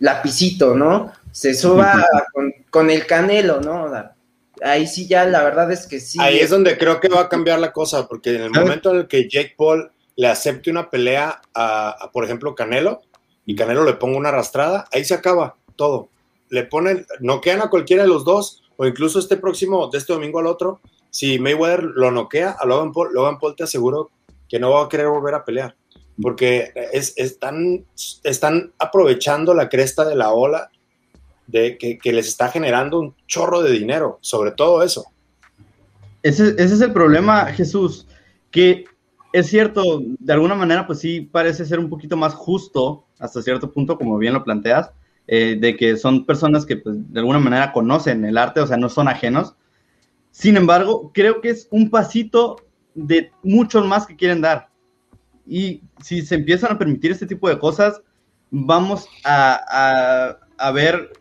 [0.00, 1.12] lapicito, ¿no?
[1.30, 2.04] Se suba
[2.68, 3.88] con, el canelo, ¿no?
[4.60, 6.18] Ahí sí ya la verdad es que sí.
[6.20, 8.96] Ahí es donde creo que va a cambiar la cosa, porque en el momento en
[8.98, 13.00] el que Jake Paul le acepte una pelea a, por ejemplo, Canelo,
[13.46, 16.08] y Canelo le ponga una arrastrada, ahí se acaba todo.
[16.48, 20.12] Le ponen, no quedan a cualquiera de los dos, o incluso este próximo, de este
[20.12, 20.80] domingo al otro,
[21.10, 24.10] si Mayweather lo noquea a Logan Paul, Logan Paul te aseguro
[24.52, 25.74] que no va a querer volver a pelear,
[26.20, 27.86] porque es, están,
[28.22, 30.70] están aprovechando la cresta de la ola
[31.46, 35.06] de que, les está generando un chorro de dinero, sobre todo eso.
[36.22, 38.06] Ese, es el problema, Jesús,
[38.50, 38.84] que
[39.32, 43.72] es cierto, de alguna manera, pues sí parece ser un poquito más justo hasta cierto
[43.72, 44.90] punto, como bien lo planteas,
[45.28, 48.76] eh, de que son personas que pues, de alguna manera conocen el arte, o sea,
[48.76, 49.54] no son ajenos,
[50.30, 52.56] sin embargo, creo que es un pasito
[52.94, 54.68] de muchos más que quieren dar.
[55.46, 58.00] Y si se empiezan a permitir este tipo de cosas,
[58.50, 60.36] vamos a,
[60.72, 61.12] ver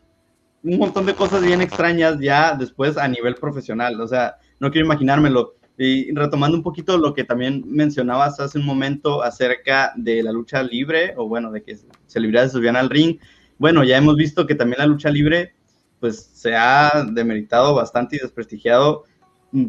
[0.63, 3.99] un montón de cosas bien extrañas ya después a nivel profesional.
[3.99, 5.55] O sea, no quiero imaginármelo.
[5.77, 10.61] Y retomando un poquito lo que también mencionabas hace un momento acerca de la lucha
[10.61, 13.17] libre, o bueno, de que celebridades subían al ring.
[13.57, 15.55] Bueno, ya hemos visto que también la lucha libre
[15.99, 19.05] pues se ha demeritado bastante y desprestigiado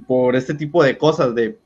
[0.06, 1.58] por este tipo de cosas, de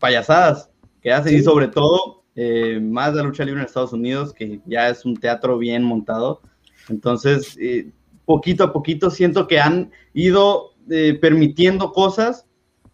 [0.00, 0.70] payasadas
[1.00, 4.88] que hacen y sobre todo eh, más la lucha libre en Estados Unidos, que ya
[4.88, 6.40] es un teatro bien montado.
[6.88, 7.90] Entonces, eh,
[8.24, 12.46] poquito a poquito siento que han ido eh, permitiendo cosas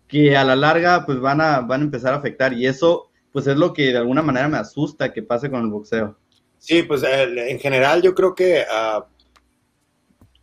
[0.09, 3.47] que a la larga pues van a, van a empezar a afectar y eso pues
[3.47, 6.17] es lo que de alguna manera me asusta que pase con el boxeo.
[6.59, 9.07] Sí, pues en general yo creo que ah,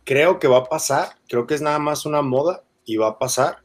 [0.04, 3.18] creo que va a pasar, creo que es nada más una moda y va a
[3.18, 3.58] pasar,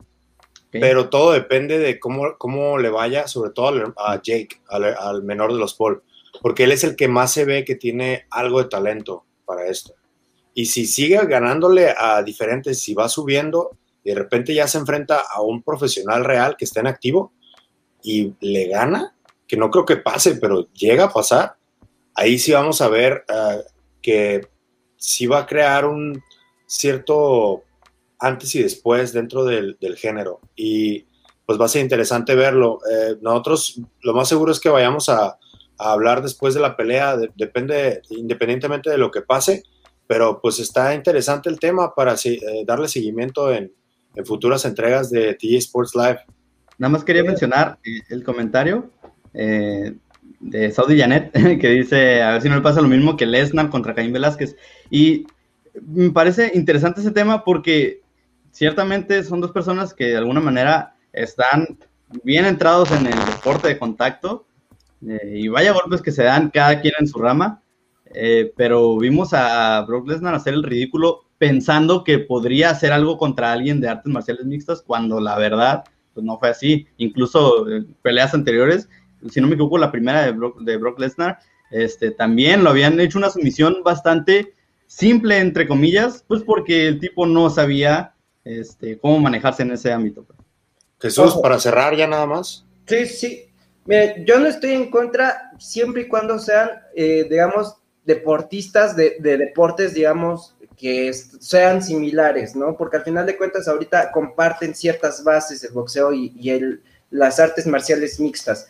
[0.71, 5.59] pero todo depende de cómo, cómo le vaya, sobre todo a Jake, al, menor de
[5.59, 6.03] los Paul,
[6.41, 9.93] porque él es el que más se ve que tiene algo de talento para esto.
[10.53, 15.23] Y si sigue ganándole a diferentes, si va subiendo, y de repente ya se enfrenta
[15.31, 17.33] a un profesional real que está en activo
[18.03, 19.15] y le gana,
[19.47, 21.55] que no creo que pase, pero llega a pasar,
[22.13, 23.57] ahí sí vamos a ver ah,
[24.01, 24.47] que
[24.97, 26.21] sí va a crear un
[26.67, 27.63] cierto
[28.19, 30.41] antes y después dentro del, género.
[30.55, 31.05] Y
[31.45, 32.79] pues va a ser interesante verlo.
[32.91, 35.37] Eh, nosotros lo más seguro es que vayamos a,
[35.81, 39.63] hablar después de la pelea, depende, independientemente de lo que pase,
[40.07, 43.71] pero pues está interesante el tema para eh, darle seguimiento en,
[44.25, 46.19] futuras entregas de TG Sports Live.
[46.77, 48.91] Nada más quería mencionar eh, el comentario
[49.31, 51.31] de Saudi Janet,
[51.61, 54.57] que dice, a ver si no le pasa lo mismo que Lesnar contra Caín Velázquez.
[54.89, 55.27] Y
[55.81, 58.01] me parece interesante ese tema porque
[58.60, 61.80] ciertamente son dos personas que de alguna manera están
[62.23, 64.45] bien entrados en el deporte de contacto
[65.07, 67.64] eh, y vaya golpes que se dan cada quien en su rama,
[68.14, 73.53] eh, pero vimos a Brock Lesnar hacer el ridículo pensando que podría hacer algo contra
[73.53, 76.86] alguien de artes marciales mixtas cuando la verdad pues no fue así.
[76.98, 78.90] Incluso en peleas anteriores
[79.30, 81.40] si no me equivoco, la primera de Brock, de Brock Lesnar,
[81.72, 84.53] este, también lo habían hecho una sumisión bastante
[84.86, 90.23] simple, entre comillas, pues porque el tipo no sabía este, cómo manejarse en ese ámbito.
[90.23, 90.39] Pues.
[90.99, 92.65] Jesús, para cerrar ya nada más.
[92.85, 93.45] Sí, sí.
[93.85, 99.93] Mire, yo no estoy en contra siempre y cuando sean, eh, digamos, deportistas de, deportes,
[99.93, 102.75] digamos, que sean similares, ¿no?
[102.77, 107.67] Porque al final de cuentas ahorita comparten ciertas bases el boxeo y, el, las artes
[107.67, 108.67] marciales mixtas.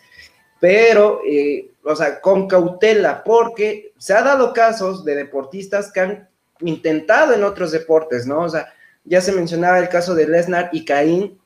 [0.60, 6.28] Pero, eh, o sea, con cautela, porque se ha dado casos de deportistas que han
[6.60, 8.40] intentado en otros deportes, ¿no?
[8.40, 8.72] O sea,
[9.04, 11.38] ya se mencionaba el caso de Lesnar y Caín.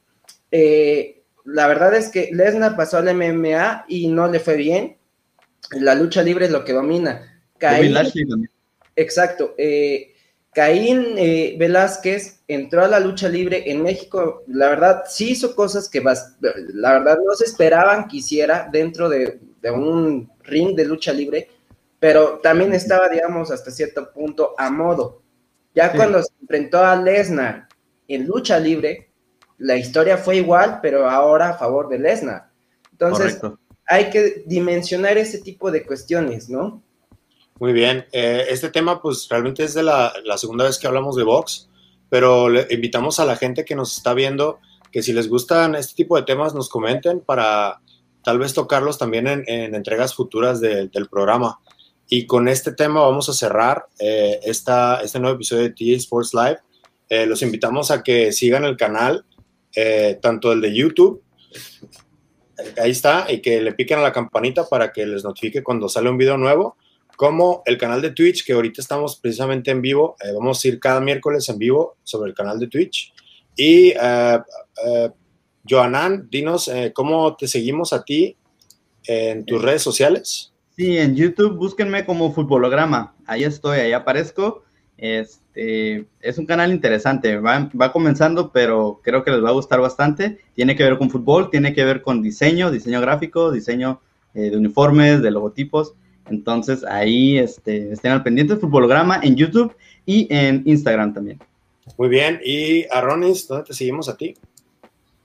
[0.50, 4.96] Eh, la verdad es que Lesnar pasó al MMA y no le fue bien.
[5.72, 7.42] La lucha libre es lo que domina.
[7.58, 7.94] Caín,
[8.96, 9.54] exacto.
[9.56, 10.14] Eh,
[10.54, 14.44] Caín eh, Velázquez entró a la lucha libre en México.
[14.46, 19.40] La verdad, sí hizo cosas que la verdad no se esperaban que hiciera dentro de,
[19.72, 21.48] un ring de lucha libre,
[21.98, 25.23] pero también estaba, digamos, hasta cierto punto a modo.
[25.74, 27.68] Ya cuando se enfrentó a Lesnar
[28.06, 29.10] en lucha libre,
[29.58, 32.50] la historia fue igual, pero ahora a favor de Lesnar.
[32.92, 33.40] Entonces,
[33.86, 36.82] hay que dimensionar ese tipo de cuestiones, ¿no?
[37.58, 38.06] Muy bien.
[38.12, 41.68] Eh, este tema, pues realmente es de la, segunda vez que hablamos de box,
[42.08, 44.60] pero le invitamos a la gente que nos está viendo
[44.90, 47.80] que si les gustan este tipo de temas, nos comenten para
[48.22, 51.58] tal vez tocarlos también en, entregas futuras del programa.
[52.08, 56.34] Y con este tema vamos a cerrar eh, esta, este nuevo episodio de T Sports
[56.34, 56.58] Live.
[57.08, 59.24] Eh, los invitamos a que sigan el canal,
[60.22, 61.20] tanto el de YouTube,
[62.80, 66.08] ahí está, y que le piquen a la campanita para que les notifique cuando sale
[66.08, 66.76] un video nuevo
[67.16, 70.16] como el canal de Twitch, que ahorita estamos precisamente en vivo.
[70.22, 73.12] Eh, vamos a ir cada miércoles en vivo sobre el canal de Twitch.
[73.56, 74.42] Y uh,
[75.68, 78.36] Joanan, dinos cómo te seguimos a ti
[79.06, 80.53] en tus redes sociales.
[80.76, 83.14] Sí, en YouTube búsquenme como Futbolograma.
[83.26, 84.64] Ahí estoy, ahí aparezco.
[84.96, 89.80] Este, es un canal interesante, va, va, comenzando, pero creo que les va a gustar
[89.80, 90.38] bastante.
[90.54, 94.00] Tiene que ver con fútbol, tiene que ver con diseño, diseño gráfico, diseño
[94.34, 95.94] de uniformes, de logotipos.
[96.28, 99.76] Entonces ahí este, estén al pendiente, Futbolograma en YouTube
[100.06, 101.38] y en Instagram también.
[101.98, 104.34] Muy bien, y a Ronis, ¿dónde te seguimos a ti?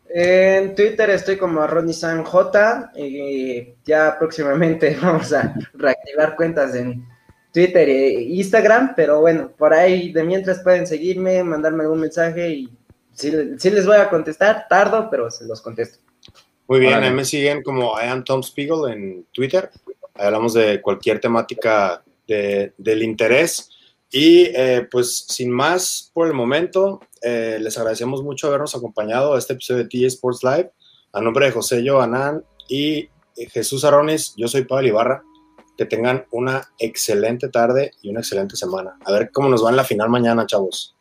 [0.10, 7.08] En Twitter estoy como J y ya próximamente vamos a reactivar cuentas en
[7.54, 12.70] Twitter e Instagram, pero bueno, por ahí de mientras pueden seguirme, mandarme algún mensaje y
[13.14, 16.00] sí, les voy a contestar, tardo, pero se los contesto.
[16.68, 19.72] Muy bien, me siguen como I am Tom Spiegel en Twitter
[20.20, 23.70] hablamos de cualquier temática del interés.
[24.12, 29.38] Y eh, pues sin más por el momento, eh, les agradecemos mucho habernos acompañado a
[29.38, 30.72] este episodio de T Sports Live.
[31.14, 33.10] A nombre de José Joanán y
[33.52, 35.24] Jesús Arones, yo soy Pablo Ibarra.
[35.78, 38.98] Que tengan una excelente tarde y una excelente semana.
[39.06, 40.96] A ver cómo nos va en la final mañana, chavos.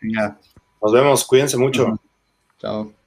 [0.80, 1.98] Nos vemos, cuídense mucho.
[2.60, 2.97] Chao.